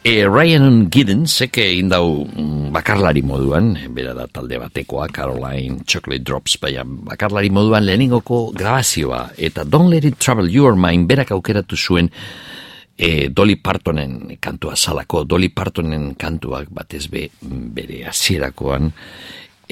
[0.00, 6.56] E, Ryan Giddens, seke indau mm, bakarlari moduan, bera da talde batekoa, Caroline Chocolate Drops,
[6.62, 6.80] baina
[7.12, 12.08] bakarlari moduan leheningoko grabazioa, eta Don't Let It Trouble Your Mind berak aukeratu zuen
[12.96, 18.94] e, Dolly Partonen kantua salako, Dolly Partonen kantuak batez be bere hasierakoan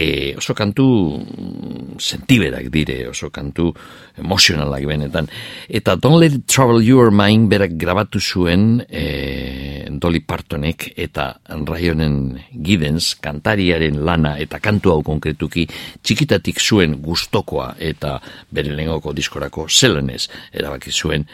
[0.01, 0.87] e, oso kantu
[1.21, 3.69] mm, sentiberak dire, oso kantu
[4.17, 5.29] emozionalak benetan.
[5.69, 12.39] Eta Don't Let It Trouble Your Mind berak grabatu zuen e, Dolly Partonek eta Ryanen
[12.51, 15.67] Giddens kantariaren lana eta kantu hau konkretuki
[16.01, 18.17] txikitatik zuen gustokoa eta
[18.51, 21.29] bere lengoko diskorako zelenez erabaki zuen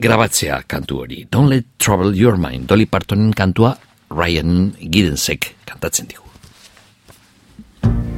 [0.00, 1.24] grabatzea kantu hori.
[1.30, 3.76] Don't Let Trouble Your Mind, Dolly Partonen kantua
[4.10, 6.23] Ryan Giddensek kantatzen digu.
[7.84, 8.13] Thank you.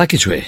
[0.00, 0.42] Bakizue,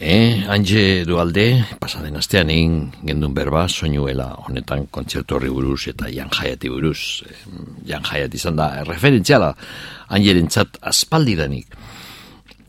[0.00, 2.72] eh, Ange Dualde, pasaden astean egin
[3.06, 7.22] gendun berba, soinuela honetan kontzertu horri buruz eta Jan Jaiati buruz.
[7.86, 9.52] Jan Jaiati izan da referentziala
[10.10, 11.70] Angelen txat aspaldidanik.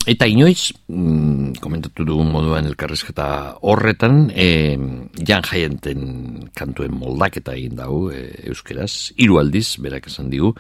[0.07, 4.77] Eta inoiz, mm, komentatu dugun moduan elkarrezketa horretan, e,
[5.19, 10.53] jan jaienten kantuen moldaketa egin dago e, euskeraz, hiru aldiz, berak esan digu,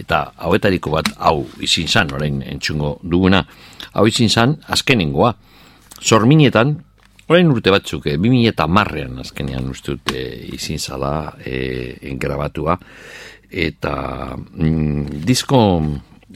[0.00, 3.44] eta hauetariko bat hau izin zan, orain entzungo duguna,
[3.92, 5.34] hau izin zan, azkenengoa,
[6.00, 6.72] sorminetan,
[7.28, 10.24] orain urte batzuk, e, 2000 eta marrean azkenean uste dut e,
[10.56, 12.80] izin zala e, engrabatua,
[13.52, 13.96] eta
[14.40, 15.60] mm, disko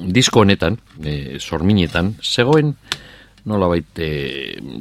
[0.01, 2.75] disko honetan, e, sorminetan, zegoen
[3.45, 4.09] nola baite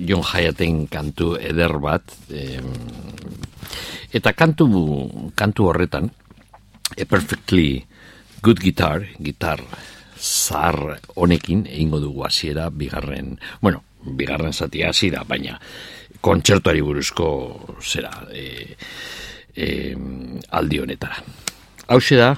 [0.05, 2.59] Jon Jayaten kantu eder bat, e,
[4.13, 4.67] eta kantu,
[5.35, 6.09] kantu horretan,
[6.97, 7.85] a perfectly
[8.41, 9.61] good guitar, gitar
[10.19, 15.59] zar honekin, egingo dugu hasiera bigarren, bueno, bigarren zati hasiera, baina
[16.21, 17.27] kontzertuari buruzko
[17.79, 18.75] zera e,
[19.55, 19.95] e,
[20.51, 21.23] aldi honetara.
[21.87, 22.33] Hau da,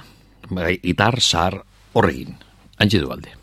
[0.50, 1.62] bai, gitar zar
[1.94, 2.38] horregin.
[2.82, 3.41] Antxe Dualde.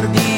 [0.00, 0.29] ser bien.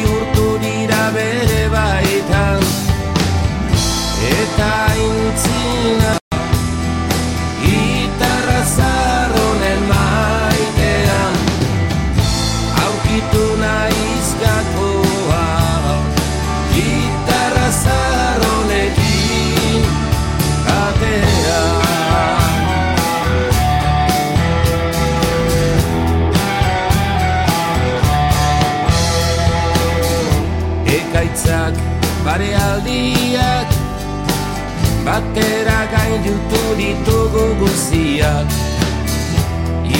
[38.22, 38.50] Guziak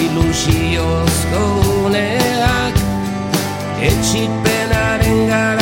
[0.00, 1.42] ilusiozko
[1.86, 2.78] uneak
[3.88, 5.61] etxipenaren garailaino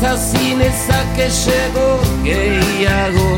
[0.00, 3.30] Gozazin ezak esego gehiago.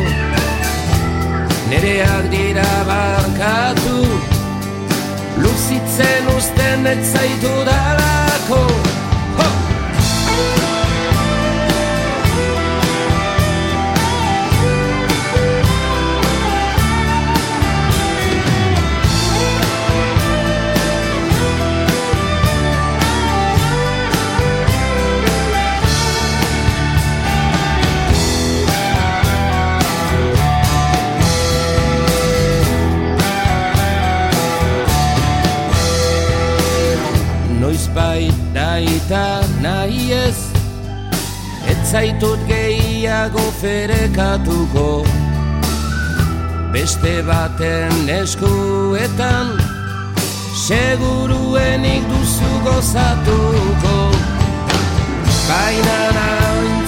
[1.71, 4.05] Nereak dira barkatu.
[5.41, 8.90] Luzitzen usten ez zaitu dalako
[41.91, 45.05] zaitut gehiago ferekatuko.
[46.73, 49.59] Beste baten eskuetan
[50.67, 53.97] Seguruenik duzu gozatuko.
[55.49, 56.80] Baina naintzina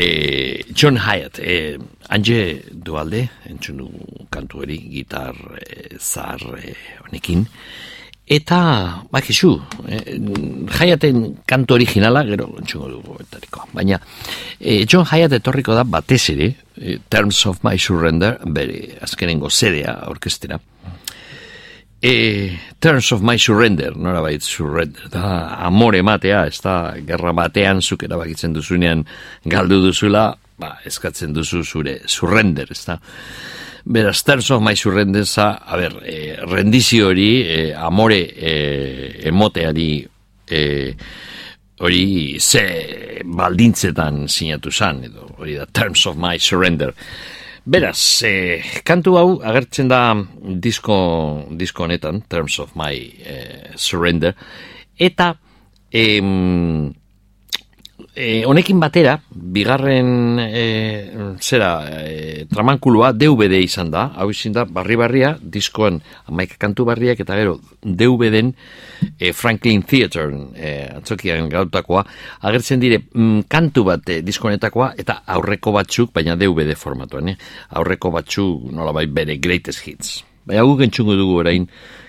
[0.00, 1.76] Eh, John Hyatt, eh,
[2.08, 3.88] Ange Dualde, entzun du
[4.30, 7.42] kantu hori, gitar eh, zar eh, honekin,
[8.30, 8.60] eta,
[9.10, 9.50] bakizu,
[9.88, 10.14] eh,
[10.78, 13.98] Hyatten kantu originala, gero entzungo dugu etariko, baina
[14.60, 20.04] eh, John Hyatt etorriko da batez ere, eh, Terms of My Surrender, bere azkenengo zedea
[20.06, 20.60] orkestera,
[22.00, 27.82] E, terms of my surrender, nora bait surrender, da amore matea, ez da gerra batean
[27.82, 29.02] zuk erabakitzen duzunean
[29.44, 30.30] galdu duzula,
[30.62, 33.00] ba, eskatzen duzu zure surrender, ez da.
[33.84, 34.22] Beraz,
[34.60, 40.06] my surrender, za, a ber, e, rendizio hori, e, amore e, emoteari,
[40.46, 40.94] e,
[41.80, 46.94] hori ze baldintzetan sinatu zan, edo hori da terms of my surrender.
[47.68, 50.14] Beraz, eh, kantu hau agertzen da
[50.64, 50.94] disko,
[51.52, 54.32] disko honetan, Terms of My eh, Surrender,
[54.96, 55.34] eta
[55.92, 56.88] em,
[58.18, 61.70] eh, honekin batera, bigarren eh, zera,
[62.02, 67.58] eh, tramankulua DVD izan da, hau izin da, barri-barria, diskoan amaik kantu barriak, eta gero
[67.82, 68.50] DVD-en
[69.20, 72.02] eh, Franklin Theater eh, atzokian gautakoa,
[72.50, 77.38] agertzen dire mm, kantu bat eh, diskonetakoa eta aurreko batzuk, baina DVD formatuan, eh?
[77.78, 80.18] aurreko batzuk nola bai bere greatest hits.
[80.48, 81.66] Baina guk entzungo dugu orain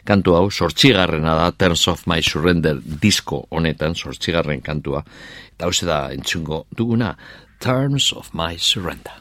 [0.08, 5.04] kantu hau, sortxigarrena da, Terms of My Surrender disko honetan, sortxigarren kantua,
[5.52, 7.18] eta hau da entzungo duguna,
[7.60, 9.20] Terms of My Surrender.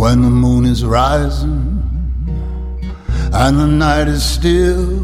[0.00, 1.82] When the moon is rising
[3.32, 4.98] and the night is still,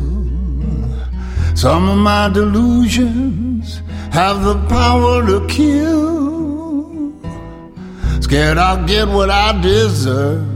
[1.56, 3.82] some of my delusions
[4.12, 7.12] have the power to kill.
[8.20, 10.46] Scared I'll get what I deserve,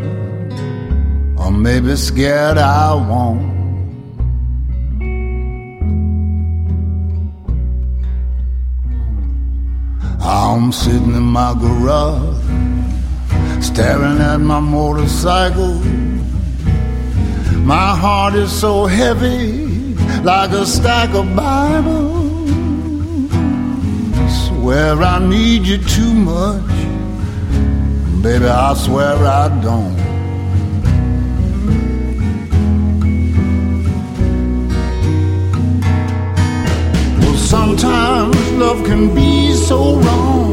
[1.39, 3.51] or maybe scared I won't.
[10.23, 12.70] I'm sitting in my garage
[13.61, 15.75] staring at my motorcycle.
[17.75, 22.31] My heart is so heavy, like a stack of Bibles.
[24.47, 26.71] Swear I need you too much,
[28.23, 28.47] baby.
[28.47, 29.99] I swear I don't.
[37.21, 40.50] Well, sometimes love can be so wrong,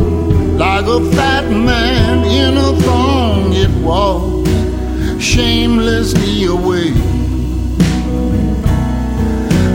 [0.58, 3.54] like a fat man in a thong.
[3.54, 4.50] It walks
[5.24, 6.94] shamelessly away.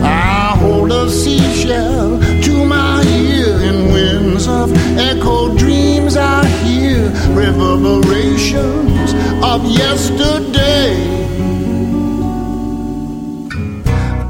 [0.04, 6.16] I hold a seashell to my ear in winds of echo dreams.
[6.16, 10.94] I hear reverberations of yesterday.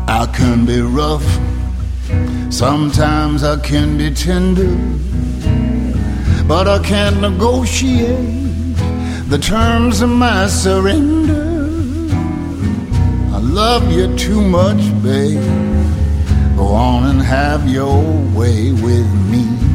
[0.07, 1.27] I can be rough,
[2.53, 4.77] sometimes I can be tender,
[6.47, 8.77] but I can't negotiate
[9.29, 11.43] the terms of my surrender.
[13.35, 15.43] I love you too much, babe.
[16.57, 18.03] Go on and have your
[18.35, 19.72] way with me.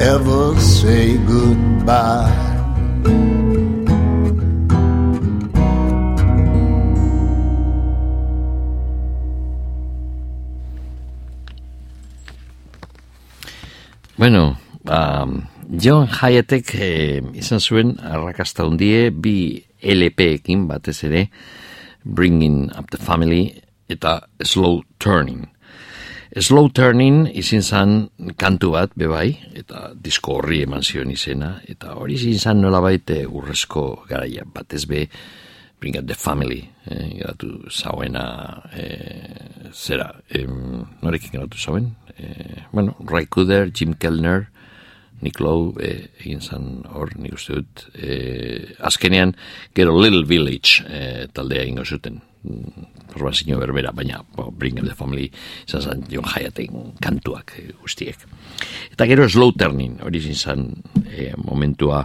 [0.00, 2.56] Ever say goodbye.
[14.16, 14.56] Bueno,
[14.88, 21.26] um, John Hyattek eh, izan zuen arrakasta hundie bi LP-ekin batez ere
[22.04, 23.50] Bringing Up the Family
[23.88, 25.55] eta Slow Turning.
[26.36, 27.92] Slow Turning izin zan
[28.36, 33.22] kantu bat, bebai, eta disko horri eman zion izena, eta hori izin zan nola baite
[33.24, 35.06] urrezko garaia, batez be,
[35.80, 40.44] Bring the Family, eh, geratu zauena, eh, zera, eh,
[41.02, 41.94] norekin geratu zauen?
[42.18, 44.48] Eh, bueno, Ray Cooder, Jim Kellner,
[45.22, 49.34] Nick Lowe, eh, egin zan hor, nik uste dut, eh, azkenean,
[49.74, 52.20] gero Little Village eh, taldea ingo zuten,
[53.12, 55.30] formazio berbera, baina bo, Bring the Family
[55.66, 58.26] izan zan John Hyatten kantuak eh, guztiek.
[58.92, 60.68] Eta gero Slow Turning, hori izan
[61.10, 62.04] eh, momentua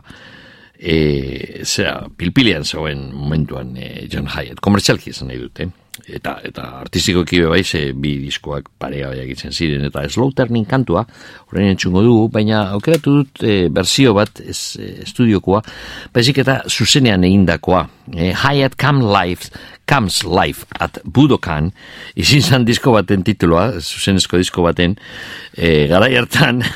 [0.81, 5.67] e, zera, pilpilian zegoen momentuan e, John Hyatt, komertzialki izan nahi dute,
[6.07, 10.65] eta, eta artistiko kibe bai ze bi diskoak parea bai egitzen ziren, eta slow turning
[10.67, 11.05] kantua,
[11.49, 15.61] horrein entzungo dugu, baina aukeratu dut e, berzio bat, ez e, estudiokoa,
[16.13, 17.85] baizik eta zuzenean egindakoa,
[18.15, 19.53] e, Hyatt Come Life,
[19.91, 21.73] Comes Life at Budokan,
[22.15, 24.95] izin zan disko baten tituloa, zuzenezko disko baten,
[25.51, 26.63] e, gara hartan.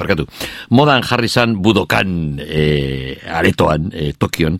[0.00, 0.24] Parkatu,
[0.74, 2.64] modan jarri zan budokan e,
[3.28, 4.56] aretoan, e, Tokion,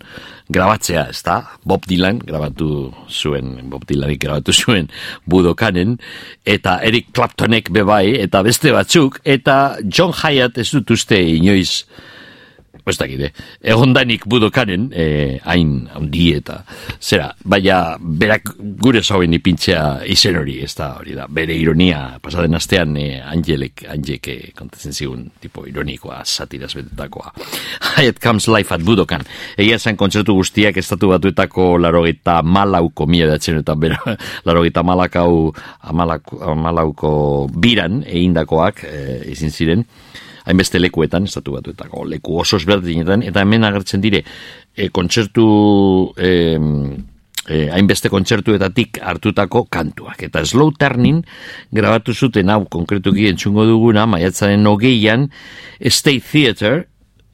[0.50, 1.40] grabatzea, ez da?
[1.64, 4.90] Bob Dylan, grabatu zuen, Bob Dylanik grabatu zuen
[5.26, 5.96] budokanen,
[6.44, 11.84] eta Eric Claptonek bebai, eta beste batzuk, eta John Hyatt ez dut uste inoiz,
[12.86, 13.30] ez dakide,
[13.62, 16.60] egondanik budokanen, eh, hain handi eta,
[17.00, 18.52] zera, baina berak
[18.82, 23.84] gure zauen ipintzea izen hori, ez da hori da, bere ironia, pasaden astean eh, Angelek,
[23.90, 27.34] Angelek eh, kontatzen zigun, tipo ironikoa, satiraz betetakoa.
[27.96, 29.26] Hyatt comes life at budokan.
[29.60, 34.16] Egia zen kontzertu guztiak estatu batuetako larogeta malauko mila datzen eta bera,
[34.48, 37.12] larogeta malakau, amalauko, amalauko
[37.60, 39.86] biran egindakoak eh, izin ziren
[40.50, 44.22] hainbeste lekuetan, estatu batuetako leku oso ezberdinetan, eta hemen agertzen dire,
[44.74, 45.46] e, kontzertu,
[46.18, 46.30] e,
[47.46, 50.22] e, hainbeste kontzertuetatik hartutako kantuak.
[50.28, 51.24] Eta slow turning
[51.74, 55.28] grabatu zuten hau konkretuki entzungo duguna, maiatzaren hogeian,
[55.80, 56.84] State Theater,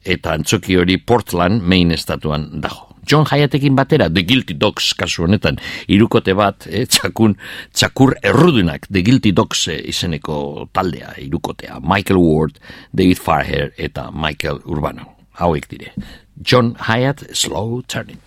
[0.07, 2.86] eta antzoki hori Portland, main estatuan dago.
[3.07, 7.37] John Hyatekin batera, The Guilty Dogs kasu honetan, irukote bat, eh, txakun,
[7.73, 12.59] txakur errudunak, The Guilty Dogs eh, izeneko taldea, irukotea, Michael Ward,
[12.91, 15.13] David Farher eta Michael Urbano.
[15.39, 15.93] Hauek dire.
[16.41, 18.19] John Hyatt, Slow Turning.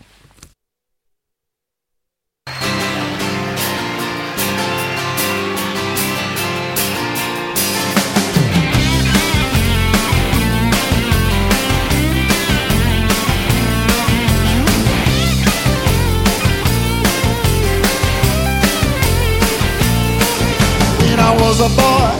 [21.21, 22.11] I was a boy,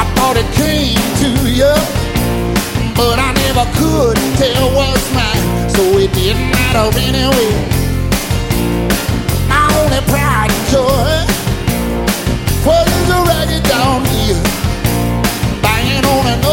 [0.00, 1.74] I thought it came to you,
[2.94, 7.52] but I never could tell what's mine, so it didn't matter anyway.
[9.50, 11.26] My only pride and joy
[12.64, 14.40] was a ragged down here,
[15.60, 16.47] banging on an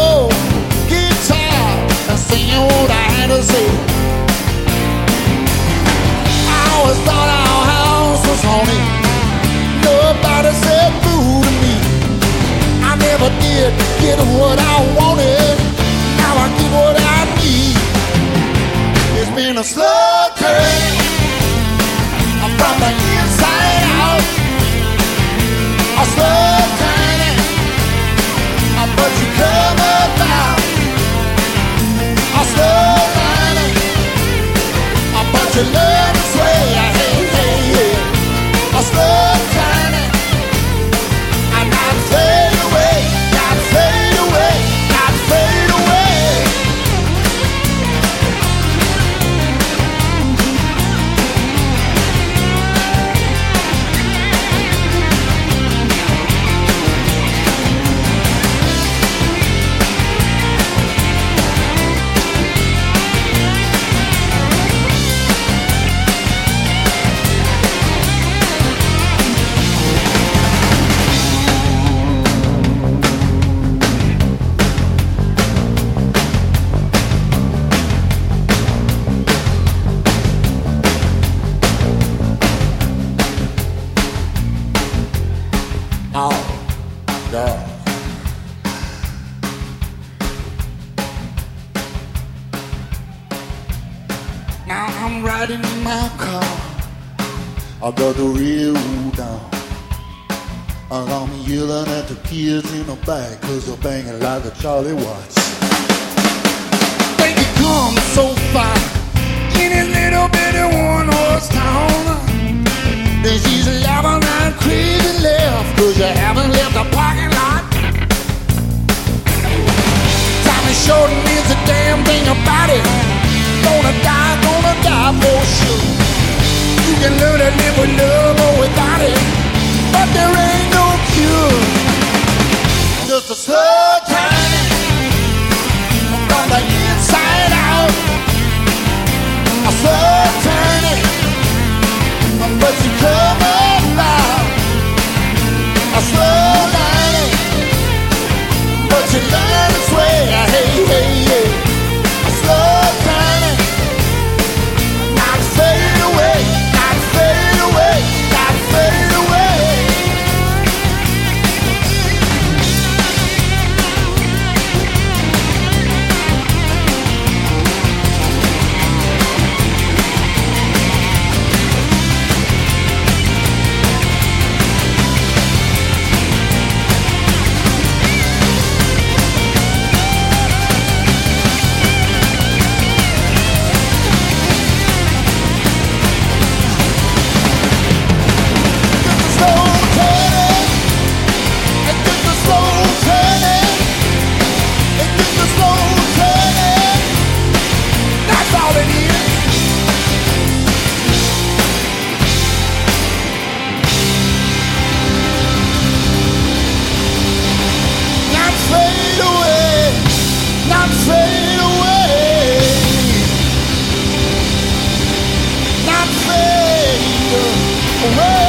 [218.06, 218.45] away.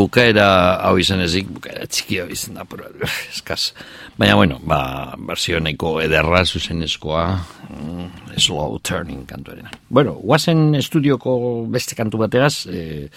[0.00, 0.46] Bukaera
[0.86, 2.90] hau izan ezik, bukaera txiki hau izan da, pero,
[3.32, 3.72] eskaz.
[4.18, 4.80] Baina, bueno, ba,
[5.30, 7.24] berzio nahiko ederra zuzenezkoa,
[7.70, 9.72] mm, slow turning kantuarena.
[9.88, 11.34] Bueno, guazen estudioko
[11.70, 13.08] beste kantu bategaz, eh,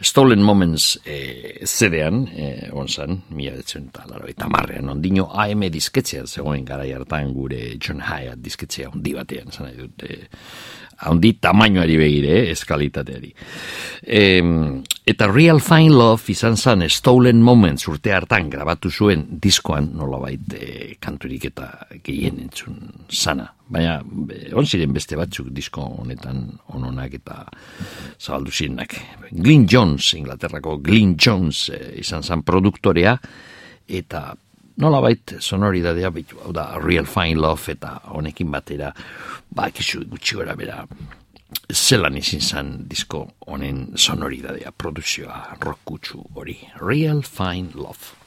[0.00, 6.26] Stolen Moments eh, zedean, eh, onzan, mila betzen eta laro eta marrean, ondino AM disketxean
[6.26, 10.24] zegoen gara hartan gure John Hyatt disketxea ondi batean, zan nahi dut, eh,
[11.00, 13.32] handi tamainoari begire, eh, eskalitateari.
[14.02, 20.54] Em, eta Real Fine Love izan zen Stolen Moments urte hartan grabatu zuen diskoan, nolabait
[20.54, 22.76] eh, kanturik eta gehien entzun
[23.08, 23.48] sana.
[23.70, 24.00] Baina,
[24.58, 26.42] on ziren beste batzuk disko honetan
[26.74, 27.44] ononak eta
[28.18, 28.96] zabaldu zirenak.
[29.30, 33.16] Glyn Jones, Inglaterrako Glyn Jones eh, izan zen produktorea,
[33.88, 34.34] eta
[34.76, 38.92] nolabait sonoridadea, bitu, hau da, Real Fine Love eta honekin batera,
[39.50, 40.84] ba, kizu gutxi gora bera,
[41.72, 48.20] zelan izin zen disko honen sonoridadea, produzioa, rock kutsu hori, Real Fine Love.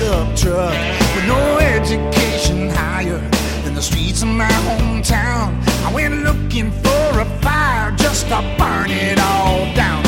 [0.00, 0.74] Pickup truck
[1.14, 3.18] with no education higher
[3.64, 5.54] than the streets of my hometown.
[5.84, 9.99] I went looking for a fire just to burn it all down.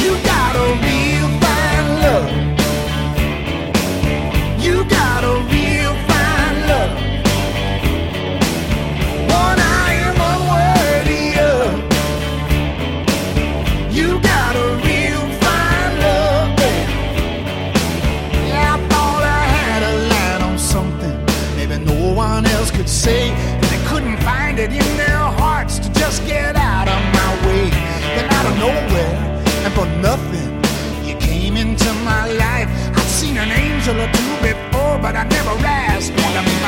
[33.83, 36.62] Angel or oh, two before, but I never asked to be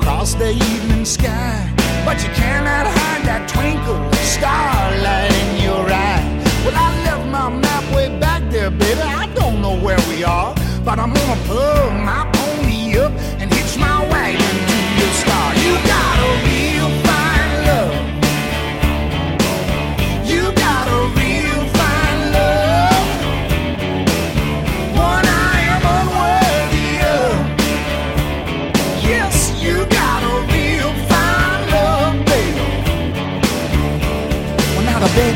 [0.00, 1.72] across the evening sky.
[2.04, 6.24] But you cannot hide that twinkle of starlight in your eye.
[6.64, 9.00] Well, I left my map way back there, baby.
[9.00, 10.54] I don't know where we are,
[10.84, 14.09] but I'm gonna pull my pony up and hitch my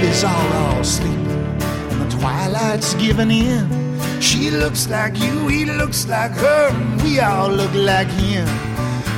[0.04, 1.28] babies are all sleeping,
[1.90, 4.20] and the twilight's giving in.
[4.20, 8.46] She looks like you, he looks like her, and we all look like him.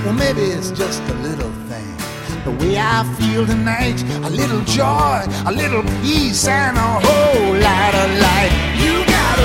[0.04, 1.96] Well, maybe it's just a little thing.
[2.44, 7.94] The way I feel tonight, a little joy, a little peace, and a whole lot
[8.02, 8.52] of light.
[8.82, 9.36] You got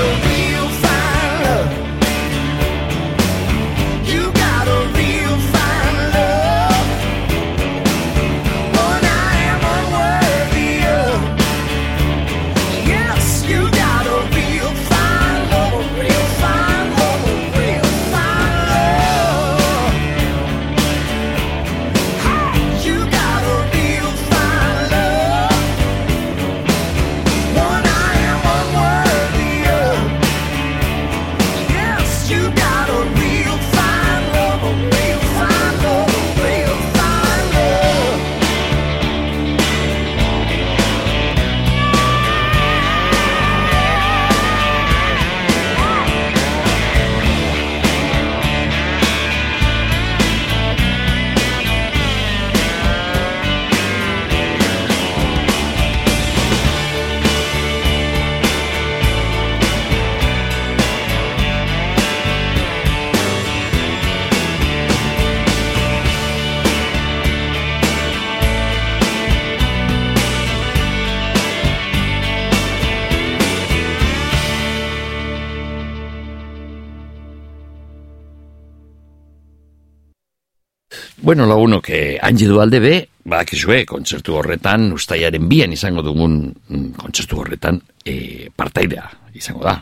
[81.32, 87.38] Bueno, lagunok, eh, Angie Dualde be, bakizue, kontzertu horretan, ustaiaren bian izango dugun mm, kontzertu
[87.40, 89.72] horretan, eh, partaidea izango da.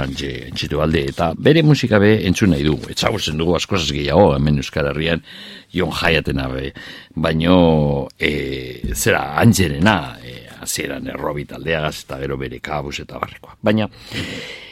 [0.00, 2.88] Angie, Angie Dualde, eta bere musika be entzun nahi dugu.
[2.94, 5.20] Etzagutzen dugu askozaz gehiago, hemen Euskal Herrian,
[5.68, 6.72] Jon Jaiatena be.
[7.12, 13.58] Baino, eh, zera, Angelena, eh, hasieran errobi taldeagaz, eta gero bere kabuz eta barrekoa.
[13.60, 13.90] Baina,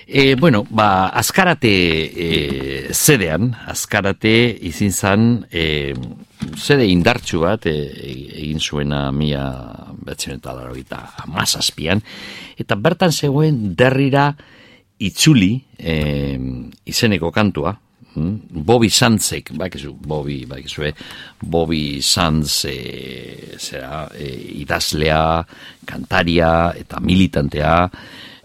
[0.06, 1.70] E, bueno, ba, azkarate
[2.12, 4.34] e, zedean, azkarate
[4.68, 5.94] izin zan, e,
[6.60, 7.74] zede indartsu bat e,
[8.44, 9.46] egin zuena mia
[10.04, 12.02] betzen eta laro eta amazazpian,
[12.60, 14.28] eta bertan zegoen derrira
[15.00, 15.96] itzuli e,
[16.84, 17.72] izeneko kantua,
[18.14, 18.60] mm?
[18.60, 20.92] Bobby Sanzek, bakizu, Bobby, bakizu,
[21.40, 24.28] Bobby Sanz, e, zera, e,
[24.60, 25.24] idazlea,
[25.88, 27.88] kantaria eta militantea,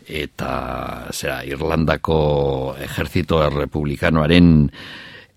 [0.10, 4.50] eta zera, Irlandako ejertzito republikanoaren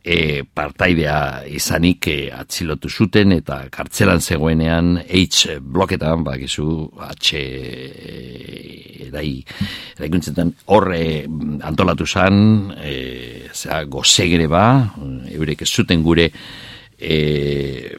[0.03, 7.45] e, partaidea izanik e, atzilotu zuten eta kartzelan zegoenean H bloketan, bakizu H e,
[9.09, 9.31] erai
[9.99, 11.25] eraikuntzetan horre
[11.69, 12.97] antolatu zan e,
[13.53, 14.67] zera, gozegere ba
[15.31, 16.31] eurek ez zuten gure
[16.99, 17.97] e,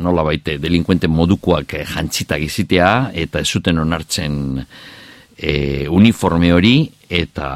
[0.00, 4.64] nola baite delinkuente modukoak jantzitak izitea eta ez zuten onartzen
[5.40, 7.48] e, uniforme hori eta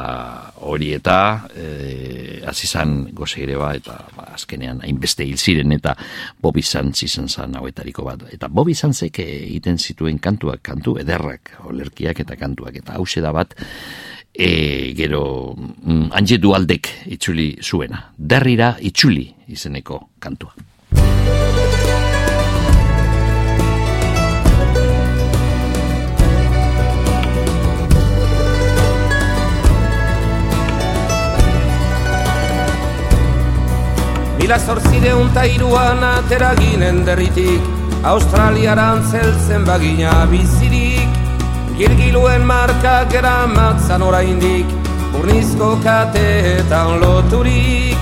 [0.64, 1.16] hori eta
[1.52, 5.94] e, azizan gozeire ba eta ba, azkenean hainbeste hil ziren eta
[6.62, 8.24] Sanz izan zan hauetariko bat.
[8.32, 12.76] Eta Bobby Sanzek egiten zituen kantuak kantu ederrak olerkiak eta kantuak.
[12.76, 13.54] Eta hause da bat
[14.32, 18.10] e, gero mm, Angie Dualdek itzuli zuena.
[18.16, 20.54] Derrira itzuli izeneko kantua
[34.44, 37.62] Mila zortzireun ta iruan atera ginen derritik.
[38.04, 41.14] Australiaran zeltzen bagina bizirik.
[41.78, 44.68] Gilgiluen marka gera matzan oraindik.
[45.14, 47.96] Burnizko kateetan loturik.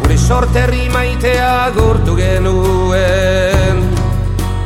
[0.00, 3.84] Gure sorterri maitea gurtu genuen.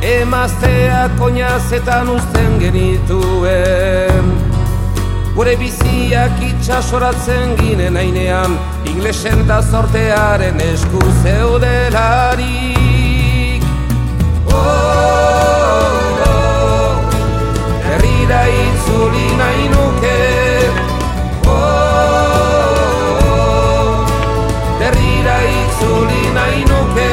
[0.01, 4.33] Emazteak oinazetan uzten genituen.
[5.37, 8.57] Gure biziak itxasoratzen ginen ainean
[8.95, 12.45] Inglesen eta zortearen esku zeudelarik.
[14.47, 14.55] Oh,
[16.25, 16.95] oh,
[17.83, 20.21] Herrira itzuli nahi nuke.
[21.43, 21.57] Oh,
[23.25, 24.07] oh,
[24.79, 27.09] Herrira itzuli nahi nuke.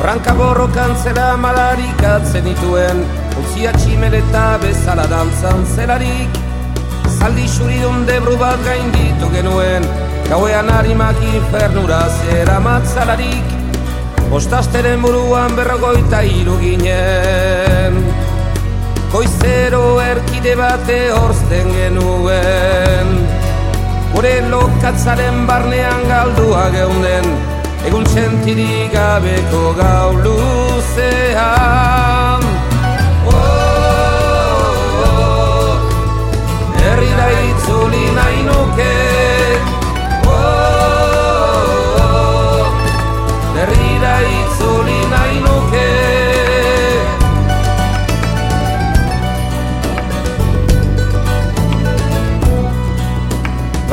[0.00, 3.04] Franka borrokan zela malarik atzen dituen
[3.64, 6.34] Utzia tximeleta bezala dantzan zelarik.
[7.16, 9.86] Zaldi xuridun debru bat gain ditu genuen
[10.28, 13.54] Gauean harimak infernura zera matzalarik.
[14.28, 17.96] Bostasteren buruan berrogoita hiru ginen.
[19.14, 23.16] Goizero erkide bate horzten genuen.
[24.12, 27.32] Gure lokatzaren barnean galdua geunden
[27.88, 30.12] Egun txentirik gabeko gau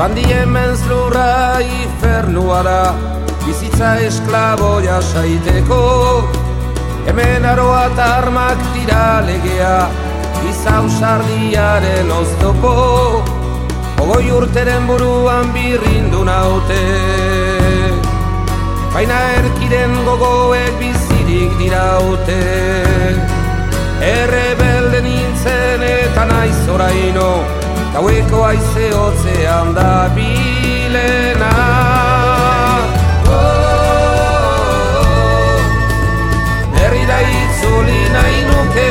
[0.02, 2.96] Bandi hemen zlurra ifernuara
[3.44, 5.78] Bizitza esklaboia saiteko
[7.06, 9.76] Hemen aroa eta armak dira legea
[10.50, 12.74] Izau sardiaren oztopo
[14.02, 16.82] Ogoi urteren buruan birrindu naute.
[18.96, 22.42] Baina erkiren gogoek bizirik diraute.
[24.10, 27.61] Errebelde nintzen eta naiz oraino
[27.94, 31.52] Gaueko aize hotzean da bilena
[36.78, 38.88] Herrira itzuli nahi nuke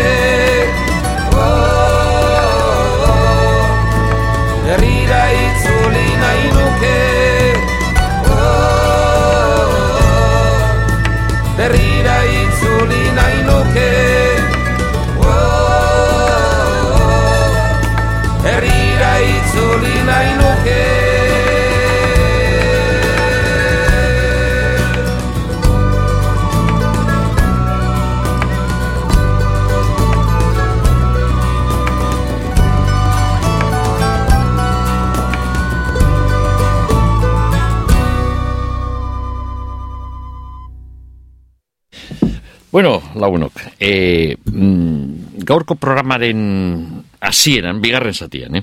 [42.70, 48.62] Bueno, lagunok, e, mm, gaurko programaren hasieran, bigarren zatian, eh?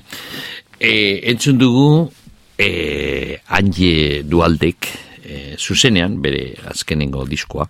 [0.80, 0.92] E,
[1.28, 2.08] entzun dugu
[2.56, 4.88] e, Angie Dualdek
[5.20, 7.68] e, zuzenean, bere azkenengo diskoa,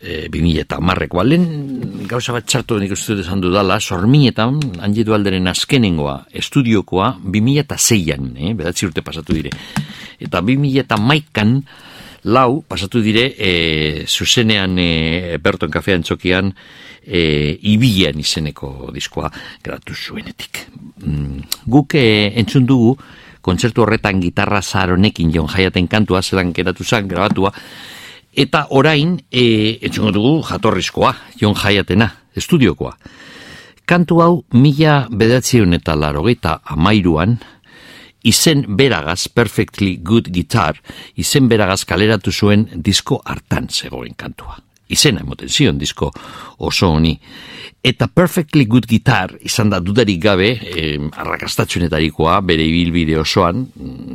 [0.00, 1.26] e, 2000 eta marrekoa.
[1.28, 7.66] Lehen gauza bat txartu nik uste dut esan dudala, sorminetan, Angie Dualderen azkenengoa, estudiokoa, 2000
[7.66, 8.54] eta zeian, eh?
[8.56, 9.52] bedatzi urte pasatu dire.
[10.16, 11.58] Eta 2000 eta maikan,
[12.26, 16.50] lau, pasatu dire, e, zuzenean e, Berton kafean txokian,
[17.06, 17.20] e,
[17.70, 19.30] ibian izeneko diskoa
[19.62, 20.64] gratu zuenetik.
[21.06, 22.96] Mm, guk e, entzun dugu,
[23.46, 27.52] kontzertu horretan gitarra zaronekin jon jaiaten kantua, zelan geratu zen, grabatua,
[28.34, 32.96] eta orain, e, entzun dugu jatorrizkoa, jon jaiatena, estudiokoa.
[33.86, 37.38] Kantu hau, mila bedatzion eta larogeita amairuan,
[38.26, 40.80] izen beragaz, Perfectly Good Guitar,
[41.14, 44.58] izen beragaz kaleratu zuen disko hartan zegoen kantua.
[44.90, 46.12] Izena emoten zion disko
[46.62, 47.16] oso honi.
[47.82, 53.66] Eta Perfectly Good Guitar izan da dudarik gabe, eh, arrakastatxunetarikoa, bere ibilbide osoan,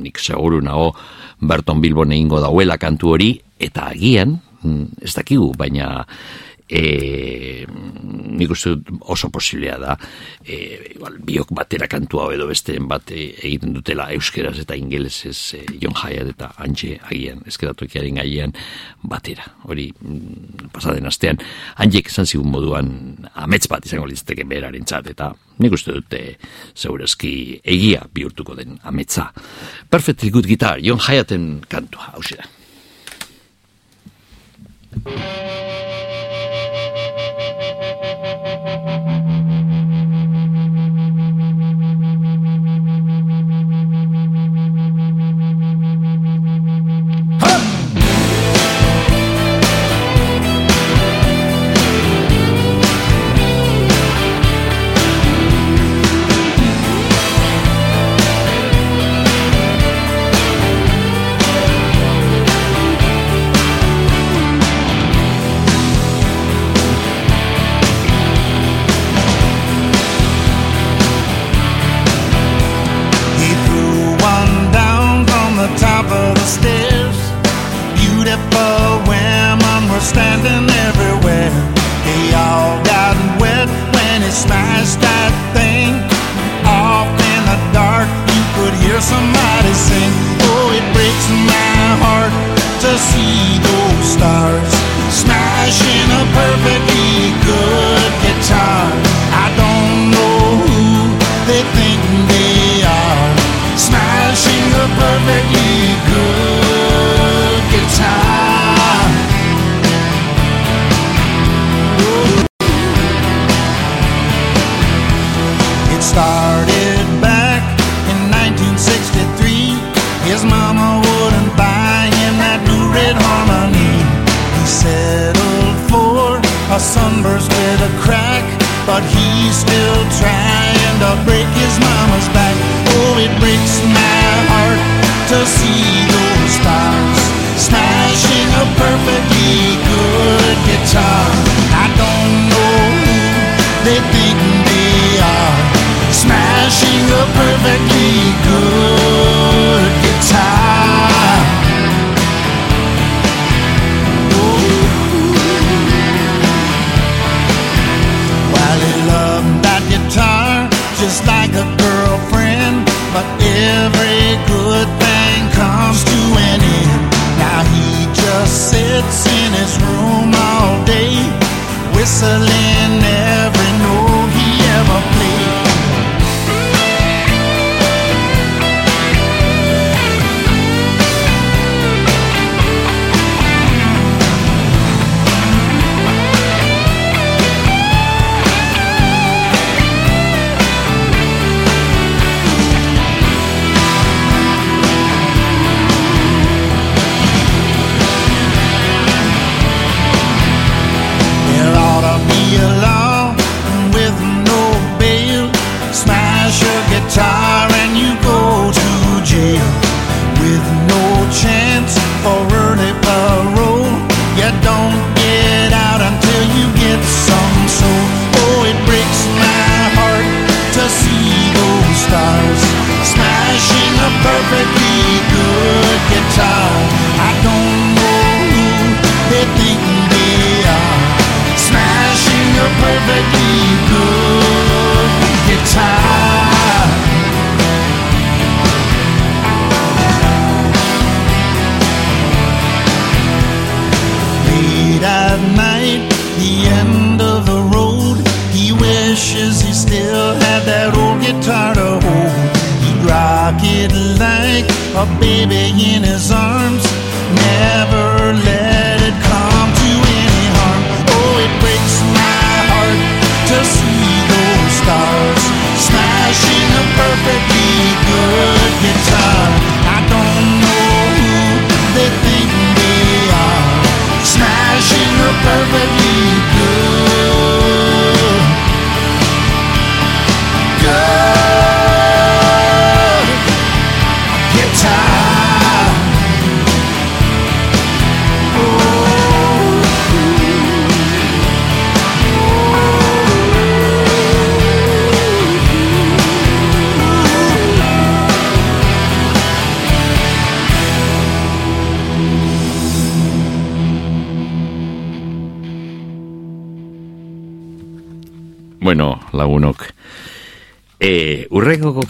[0.03, 0.93] nik seguru nago
[1.39, 4.39] Berton Bilbon egingo dauela kantu hori, eta agian,
[5.01, 6.05] ez dakigu, baina
[6.71, 7.65] e,
[8.31, 9.95] nik uste dut oso posiblea da
[10.45, 15.61] e, igual, biok batera kantua edo beste bat e, egiten dutela euskeraz eta ingelesez e,
[15.81, 18.55] John Hyatt eta Antje agian eskeratokiaren gaian
[19.03, 19.45] batera.
[19.67, 21.41] Hori mm, pasaden astean
[21.83, 22.87] Antjek esan zigun moduan
[23.33, 25.31] amets bat izango litzateke beraren txat eta
[25.61, 26.21] nik uste dute
[26.75, 29.31] zeurazki egia bihurtuko den ametza
[29.91, 32.43] Perfectly Good Guitar John Hyatten kantua hau da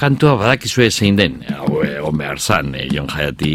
[0.01, 3.53] kantua badakizue zein den, hau egon behar zan, e, Jon Jaiati,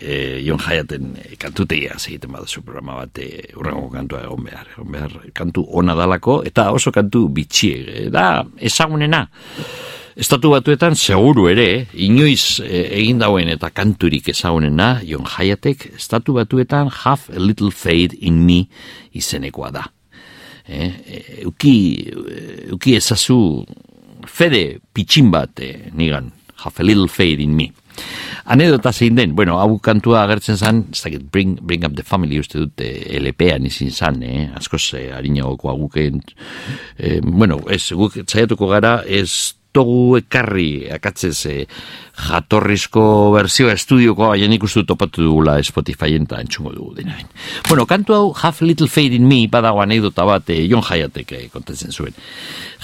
[0.00, 4.90] e, Jon Jaiaten e, kantutegia egiten baduzu programa bat, e, urrengoko kantua egon behar, egon
[4.96, 9.22] behar, kantu ona dalako, eta oso kantu bitxie, e, da, ezagunena.
[10.18, 16.90] Estatu batuetan, seguru ere, inoiz e, egin dauen eta kanturik ezagunena, Jon Jaiatek, estatu batuetan,
[17.04, 18.64] Have a Little Faith in Me
[19.14, 19.86] izenekoa da.
[20.66, 21.76] Eh, e, uki,
[22.08, 23.38] e, uki ezazu
[24.26, 26.32] fede pitxin bat eh, nigan,
[26.64, 27.72] have a little faith in me.
[28.44, 32.38] Anedota zein den, bueno, hau kantua agertzen zan, ez dakit, bring, bring up the family
[32.42, 32.88] uste dute
[33.20, 34.48] LP-an izin zan, eh?
[34.58, 36.20] askoz eh, harinagokoa guken,
[36.98, 41.62] eh, bueno, ez, guk txaiatuko gara, ez togu ekarri akatzez eh,
[42.28, 47.18] jatorrizko berzioa estudioko baina nik uste topatu dugula Spotifyen eta entzungo dugu dena.
[47.68, 51.48] Bueno, kantu hau a Little Faith in Me badago anekdota bat eh, Jon Jaiatek eh,
[51.52, 52.14] kontatzen zuen.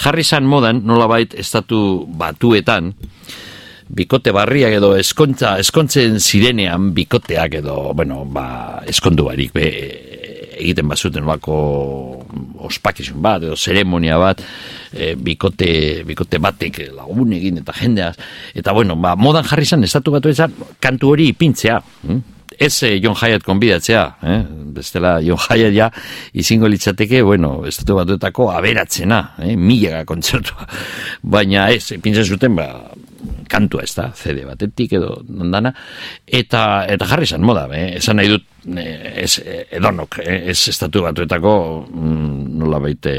[0.03, 2.95] Jarri zan modan, nolabait estatu batuetan,
[3.91, 9.67] bikote barriak edo eskontza, eskontzen zirenean bikoteak edo, bueno, ba, eskondu barik be,
[10.61, 12.20] egiten bazuten olako
[12.71, 14.43] ospakizun bat edo zeremonia bat
[14.93, 15.71] e, bikote,
[16.09, 18.17] bikote batek lagun egin eta jendeaz
[18.55, 22.21] eta bueno, ba, modan jarri zan estatu batu ezan kantu hori ipintzea hm?
[22.61, 24.41] ez eh, John Hyatt konbidatzea eh?
[24.77, 25.91] bestela John Hyatt ja
[26.37, 29.55] izingo litzateke, bueno, estatu batuetako aberatzena, eh?
[29.57, 30.67] milega kontzertua
[31.23, 32.69] baina ez, ipintzen zuten ba,
[33.51, 35.73] kantua ez da, CD batetik edo nondana,
[36.27, 37.97] eta, eta jarri zan moda, eh?
[38.01, 40.41] esan nahi dut eh, ez, eh, edonok, eh?
[40.53, 41.55] ez estatu batuetako
[41.89, 43.15] mm, nola baite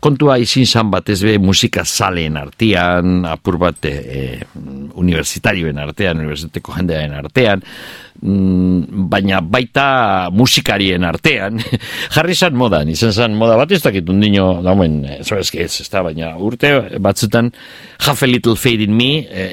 [0.00, 4.38] kontua izin zan bat ez be musika zaleen artean, apur bat e,
[4.98, 7.62] universitarioen artean, universitateko jendearen artean,
[8.22, 9.86] mm, baina baita
[10.34, 11.60] musikarien artean,
[12.16, 15.88] jarri zan modan, izan zan moda bat ez dakit undino, dauen, zo ez, ez, ez
[15.92, 17.52] da, baina urte batzutan,
[18.06, 19.12] half a little fade in me,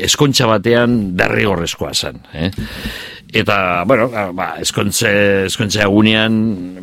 [0.10, 2.52] eskontxa batean derrigorrezkoa zan, eh?
[3.30, 5.12] Eta, bueno, ba, eskontze,
[5.46, 6.34] eskontze agunean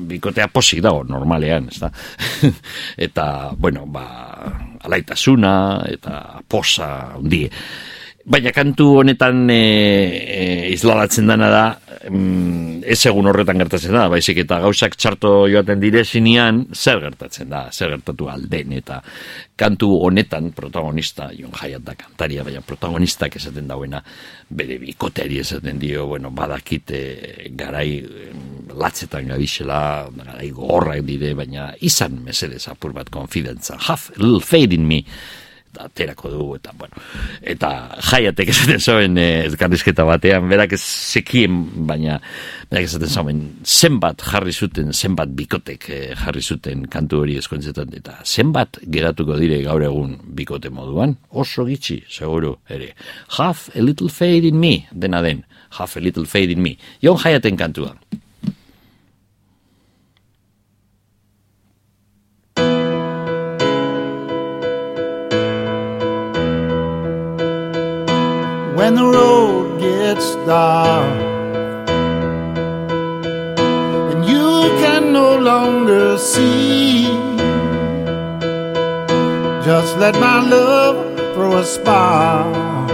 [0.07, 1.91] bikotea posik dago, normalean, ez da?
[3.09, 3.27] eta,
[3.59, 4.07] bueno, ba,
[4.87, 5.57] alaitasuna,
[5.91, 7.45] eta posa, hundi.
[8.27, 9.57] Baina kantu honetan e,
[10.19, 11.67] e, izlalatzen dana da,
[12.11, 17.69] mm, ez egun horretan gertatzen da, baizik eta gauzak txarto joaten direzinean, zer gertatzen da,
[17.71, 18.99] zer gertatu alden, eta
[19.55, 24.03] kantu honetan protagonista, Jon Jaiat da kantaria, baina protagonistak esaten dauena,
[24.51, 27.01] bere bikoteari esaten dio, bueno, badakite
[27.55, 28.03] garai
[28.75, 29.81] latzetan gabixela,
[30.19, 33.79] garai gogorrak dire, baina izan mesedez apur bat konfidentza.
[33.87, 35.05] Have a little faith in me
[35.81, 37.03] aterako dugu, eta, bueno,
[37.43, 37.71] eta
[38.11, 41.59] jaiatek esaten eh, ezkarrizketa batean, berak ez sekien,
[41.89, 42.19] baina
[42.71, 48.19] berak esaten zoen zenbat jarri zuten, zenbat bikotek eh, jarri zuten kantu hori eskontzetan, eta
[48.25, 52.93] zenbat geratuko dire gaur egun bikote moduan, oso gitxi, seguru, ere.
[53.39, 55.45] Have a little faith in me, dena den,
[55.79, 56.77] have a little faith in me.
[57.03, 57.95] Jon jaiaten kantua.
[68.87, 71.19] When the road gets dark
[74.13, 74.49] and you
[74.83, 77.07] can no longer see.
[79.69, 80.97] Just let my love
[81.35, 82.91] throw a spark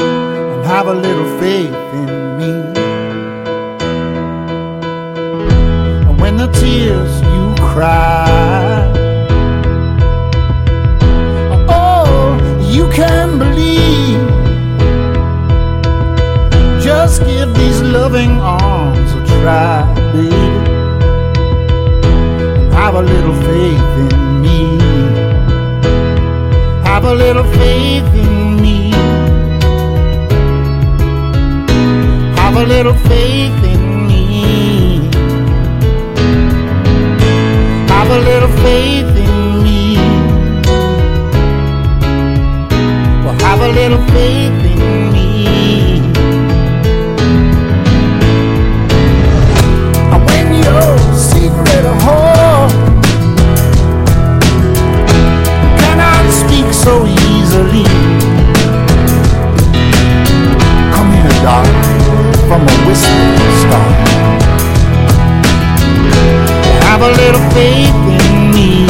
[0.00, 2.54] and have a little faith in me.
[6.08, 8.90] And when the tears you cry,
[11.68, 12.38] oh,
[12.70, 13.33] you can
[17.14, 20.34] Just give these loving arms a try, baby.
[22.74, 24.78] Have a little faith in me.
[26.82, 28.90] Have a little faith in me.
[32.34, 35.08] Have a little faith in me.
[37.94, 39.96] Have a little faith in me.
[43.24, 44.63] Well, have a little faith
[56.84, 57.82] so easily,
[60.92, 61.80] come here, darling,
[62.44, 63.88] from a whistling star.
[66.84, 67.88] Have a little faith
[68.20, 68.84] in me.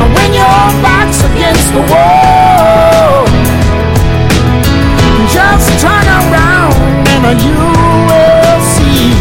[0.00, 3.24] And when your back's against the wall,
[5.32, 6.76] just turn around
[7.24, 7.56] and you
[8.04, 9.16] will see.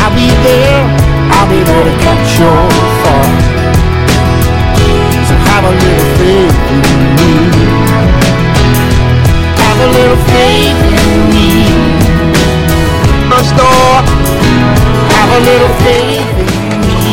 [0.00, 0.80] I'll be there,
[1.36, 2.93] I'll be there to catch your
[5.64, 6.82] have a little faith in
[7.16, 7.32] me.
[9.62, 11.48] Have a little faith in me.
[13.56, 13.96] Door,
[15.14, 17.04] have a little faith in me.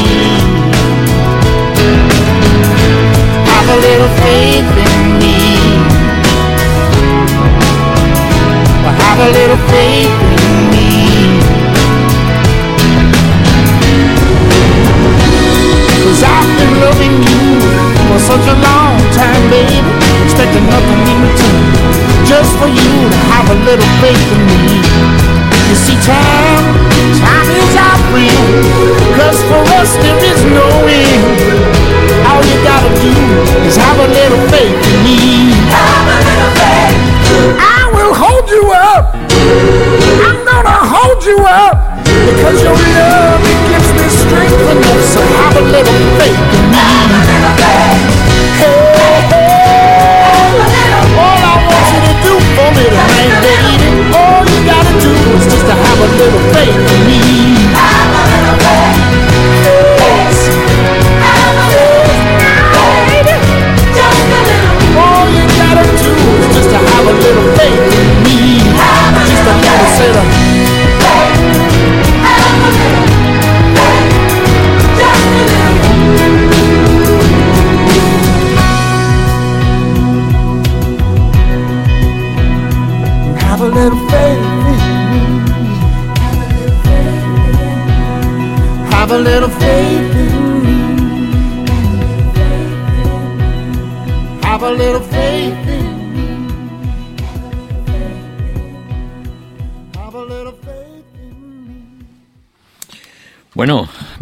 [3.52, 5.38] Have a little faith in me.
[8.84, 10.90] Well, have a little faith in me.
[16.24, 17.41] I've been loving you
[18.12, 19.80] for such a long time, baby.
[20.28, 21.64] Expecting nothing in return.
[22.28, 24.84] Just for you to have a little faith in me.
[25.72, 26.66] You see, time,
[27.24, 28.52] time is our friend.
[29.16, 31.24] Cause for us there is no end.
[32.28, 33.16] All you gotta do
[33.64, 35.56] is have a little faith in me.
[35.72, 37.00] Have a little faith.
[37.64, 39.16] I will hold you up.
[40.28, 41.80] I'm gonna hold you up.
[42.04, 45.02] Because your love, it gives me strength enough.
[45.16, 46.76] So have a little faith in me.
[46.76, 48.01] Have a little faith.
[51.18, 52.86] All I want you to do for me
[53.42, 53.90] baby.
[54.14, 57.61] All you gotta do is just to have a little faith in me.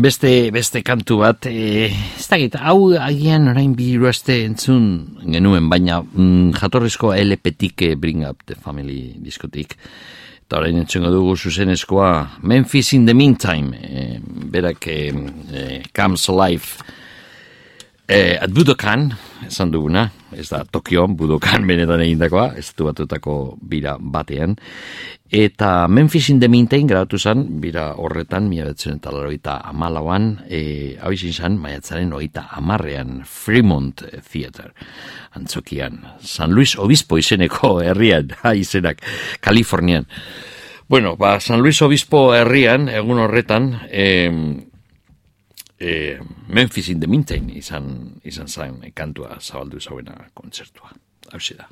[0.09, 4.85] Beste, beste kantu bat, e, ez dakit, hau agian orain bi aste entzun
[5.21, 9.75] genuen, baina mm, jatorrizko LP-tik eh, Bring Up the Family diskotik.
[10.47, 14.07] Eta orain entzungo dugu zuzenezkoa Memphis in the Meantime, e,
[14.49, 14.97] berak e,
[15.53, 16.97] e, Comes Alive
[18.09, 19.11] Eh, at Budokan,
[19.45, 24.55] esan duguna, ez da Tokion, Budokan benetan egindakoa, ez du batutako bira batean.
[25.29, 30.97] Eta Memphis in the Meantime grabatu zen, bira horretan, mila betzen eta laroita amalauan, e,
[30.97, 34.73] hau izin zen, maiatzaren oita amarrean, Fremont Theater,
[35.37, 39.05] antzokian, San Luis Obispo izeneko herrian, ha, izenak,
[39.39, 40.09] Kalifornian.
[40.89, 44.33] Bueno, ba, San Luis Obispo herrian, egun horretan, eh,
[45.79, 50.91] eh, Memphis in the Meantime izan, izan zain kantua zabaldu zauena kontzertua.
[51.31, 51.65] Hau da.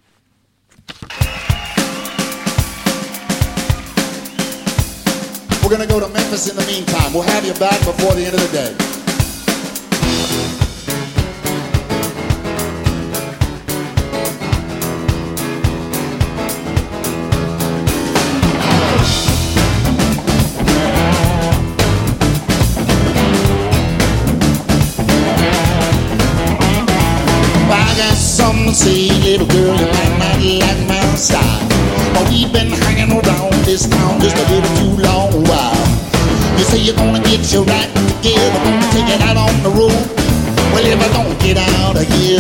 [5.64, 7.14] We're gonna go to Memphis in the meantime.
[7.14, 8.98] We'll have you back before the end of the day.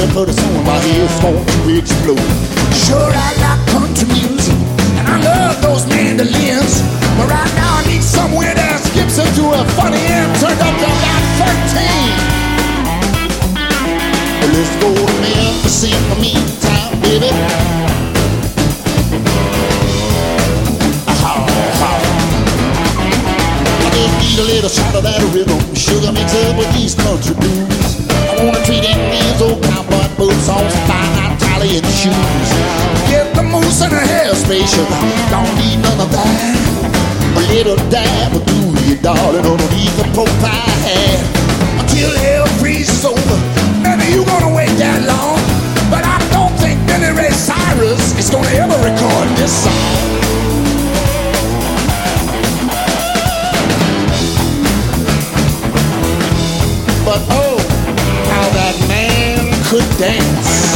[0.07, 2.19] Here, pretty soon my head's going to explode.
[2.73, 4.55] Sure, I like country music,
[4.97, 6.81] and I love those mandolins.
[7.17, 10.85] But right now I need somewhere that skips into a funny end, turned up to
[10.85, 11.83] about 13.
[14.39, 17.31] Well, let's go to Memphis in the meantime, baby.
[21.07, 21.91] Aha, aha.
[23.81, 27.35] I just need a little shot of that rhythm, sugar mixed up with these country
[27.35, 28.06] blues.
[28.37, 32.49] Wanna treat in these old cowboy boots on some fine Italian shoes.
[33.09, 34.87] Get the moose and a hair spaceship,
[35.33, 36.57] don't need none of that.
[37.35, 41.19] A little dab will do you, darling, underneath the profile hat.
[41.81, 43.37] Until hell freezes over,
[43.81, 45.41] maybe you gonna wait that long.
[45.89, 50.16] But I don't think Billy Ray Cyrus is gonna ever record this song.
[59.79, 60.75] Could dance.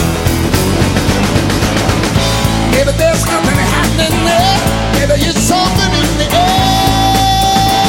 [2.70, 4.58] Maybe there's something happening there.
[4.94, 7.82] Maybe it's something in the air.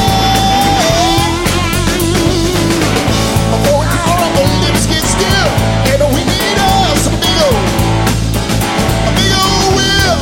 [3.53, 5.49] Before our upper lips get still,
[5.85, 7.61] maybe we need us a big old,
[9.05, 10.17] a big old wheel.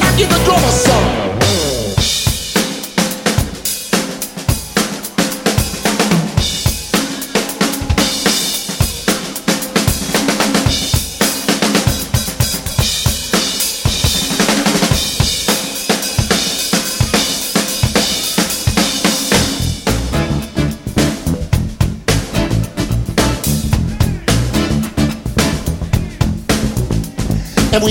[0.00, 0.72] I give the drummer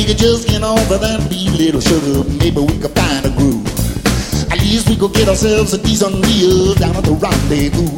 [0.05, 3.65] we could just get over that beat, little sugar, maybe we could find a groove.
[4.53, 7.89] At least we could get ourselves a decent meal down at the rendezvous.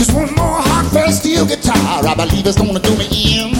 [0.00, 3.04] Cause one more hot fast steel guitar, I believe it's gonna do me
[3.36, 3.52] in.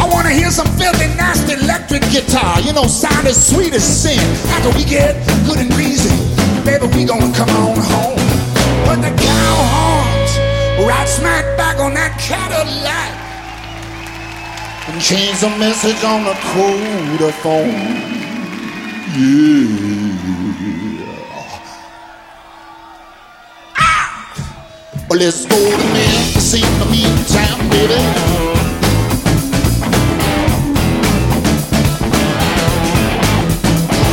[0.00, 4.16] I wanna hear some filthy, nasty electric guitar, you know, sound as sweet as sin.
[4.56, 5.12] After we get
[5.44, 6.16] good and greasy,
[6.64, 8.24] baby, we gonna come on home.
[8.88, 10.32] Put the cow horns
[10.88, 13.21] right smack back on that Cadillac
[14.92, 17.70] and change the message on the code phone.
[19.16, 19.56] Yeah.
[23.76, 24.06] Ah!
[25.08, 28.00] Well, let's go to Memphis in the meantime, baby.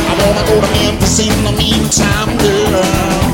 [0.08, 3.29] I wanna go to Memphis in the meantime, girl.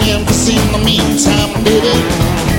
[0.00, 2.49] Wanna go to Memphis in the meantime, baby.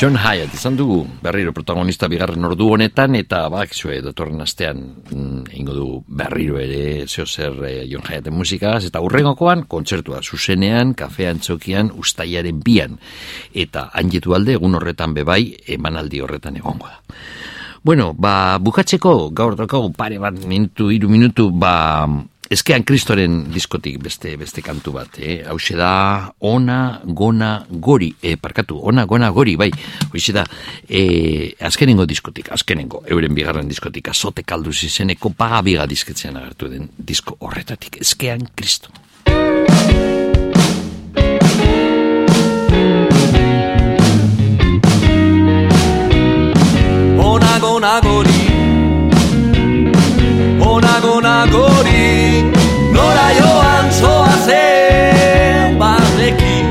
[0.00, 4.78] John Hyatt izan dugu berriro protagonista bigarren ordu honetan eta bak zue datorren astean
[5.12, 10.94] mm, ingo du berriro ere zeo zer eh, John Hyatten musikaz eta urrengokoan kontzertua zuzenean,
[10.96, 12.96] kafean txokian, ustaiaren bian
[13.52, 15.42] eta anjetu alde egun horretan bebai
[15.76, 16.96] emanaldi horretan egongo da.
[17.84, 22.08] Bueno, ba, bukatzeko gaur daukagu pare bat minutu, iru minutu, ba,
[22.50, 25.36] Ezkean kristoren diskotik beste beste kantu bat, eh?
[25.46, 29.70] Hau da, ona, gona, gori, eh, parkatu, ona, gona, gori, bai,
[30.10, 30.44] hau da,
[30.88, 37.36] eh, azkenengo diskotik, azkenengo, euren bigarren diskotik, azote kaldu zizeneko pagabiga disketzean agertu den disko
[37.38, 38.90] horretatik, ezkean kristo.
[47.16, 48.59] Ona, gona, gori,
[50.80, 52.42] ona, gona, gori,
[52.92, 56.66] Nora joan zoa zen Barnekin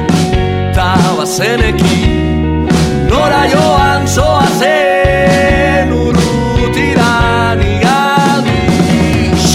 [0.73, 2.67] Ta bazenekin.
[3.09, 9.45] Nora joan zoa zen Urrutiran igaldiz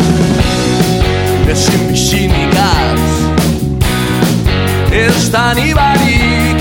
[1.50, 3.04] Ezin bizinik az
[4.92, 6.58] Ez da nibarik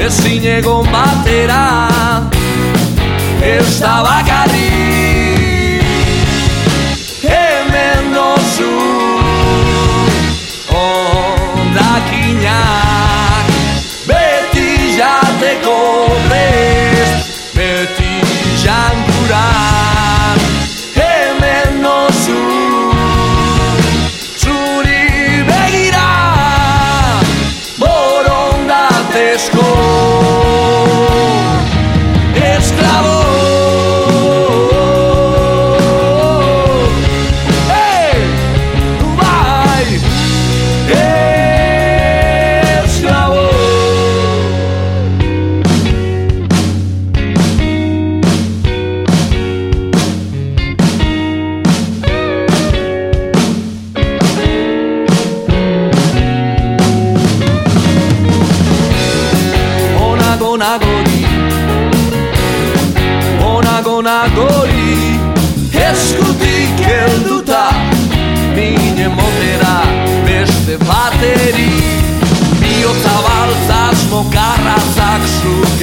[0.00, 1.88] Ezin egon batera.
[3.42, 4.67] Ez da bakarrik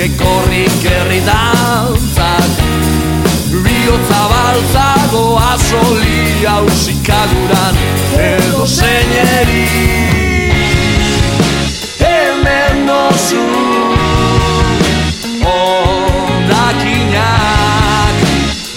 [0.05, 2.51] Zuke korrik herri dantzak.
[3.63, 7.75] Biota baltzago azoli Hausikaguran
[8.13, 9.67] edo zeineri.
[11.97, 13.45] Hemen nozu
[15.41, 16.95] Ondakinak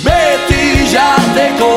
[0.04, 1.72] Beti jateko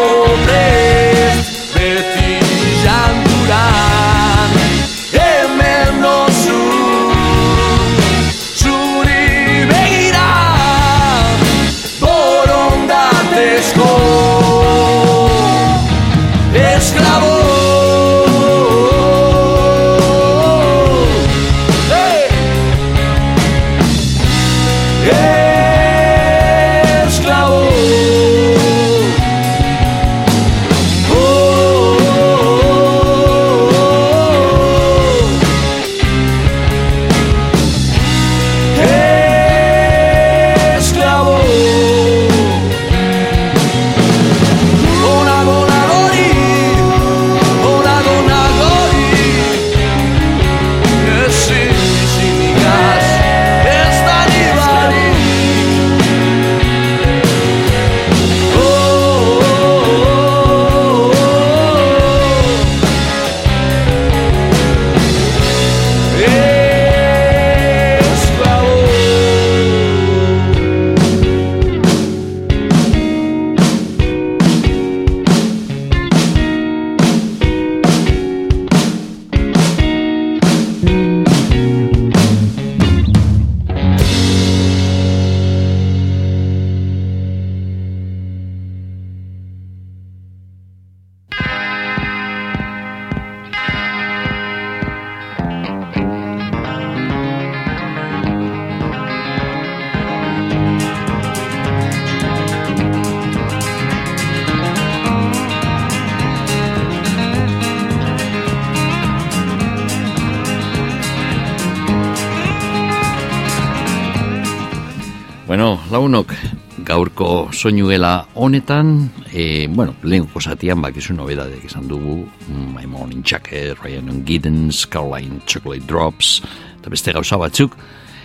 [117.62, 124.24] soinuela honetan, e, bueno, lehenko zatian bakizu nobedadek izan dugu, mm, My Morning Jacket, Ryan
[124.26, 126.42] Giddens, Caroline Chocolate Drops,
[126.80, 127.78] eta beste gauza batzuk,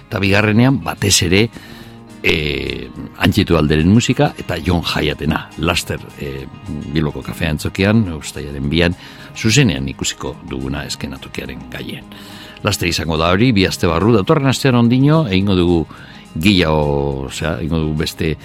[0.07, 1.43] eta bigarrenean batez ere
[2.23, 2.89] e,
[3.21, 6.47] antxitu alderen musika eta Jon Jaiatena, laster e,
[6.95, 8.97] Bilboko kafea entzokian, ustaiaren bian,
[9.37, 12.09] zuzenean ikusiko duguna eskenatukiaren gaien.
[12.65, 15.83] Laster izango da hori, bi aste barru, datorren astean ondino, egingo dugu
[16.41, 18.39] gila, osea, egingo dugu beste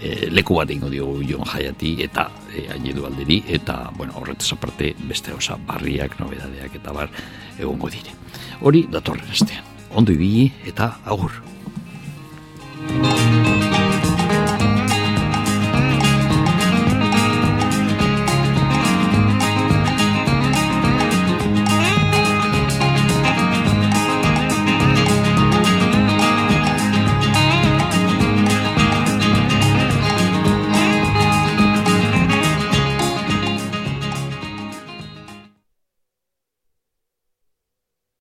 [0.00, 4.52] e, leku bat egingo diogu Jon Jaiati eta eh, e, Ainedu alderi eta bueno, horretaz
[4.56, 7.10] aparte beste osa barriak, nobedadeak eta bar
[7.58, 8.16] egongo dire.
[8.60, 9.64] Hori datorren astean.
[9.94, 11.32] Ondo ibili eta agur.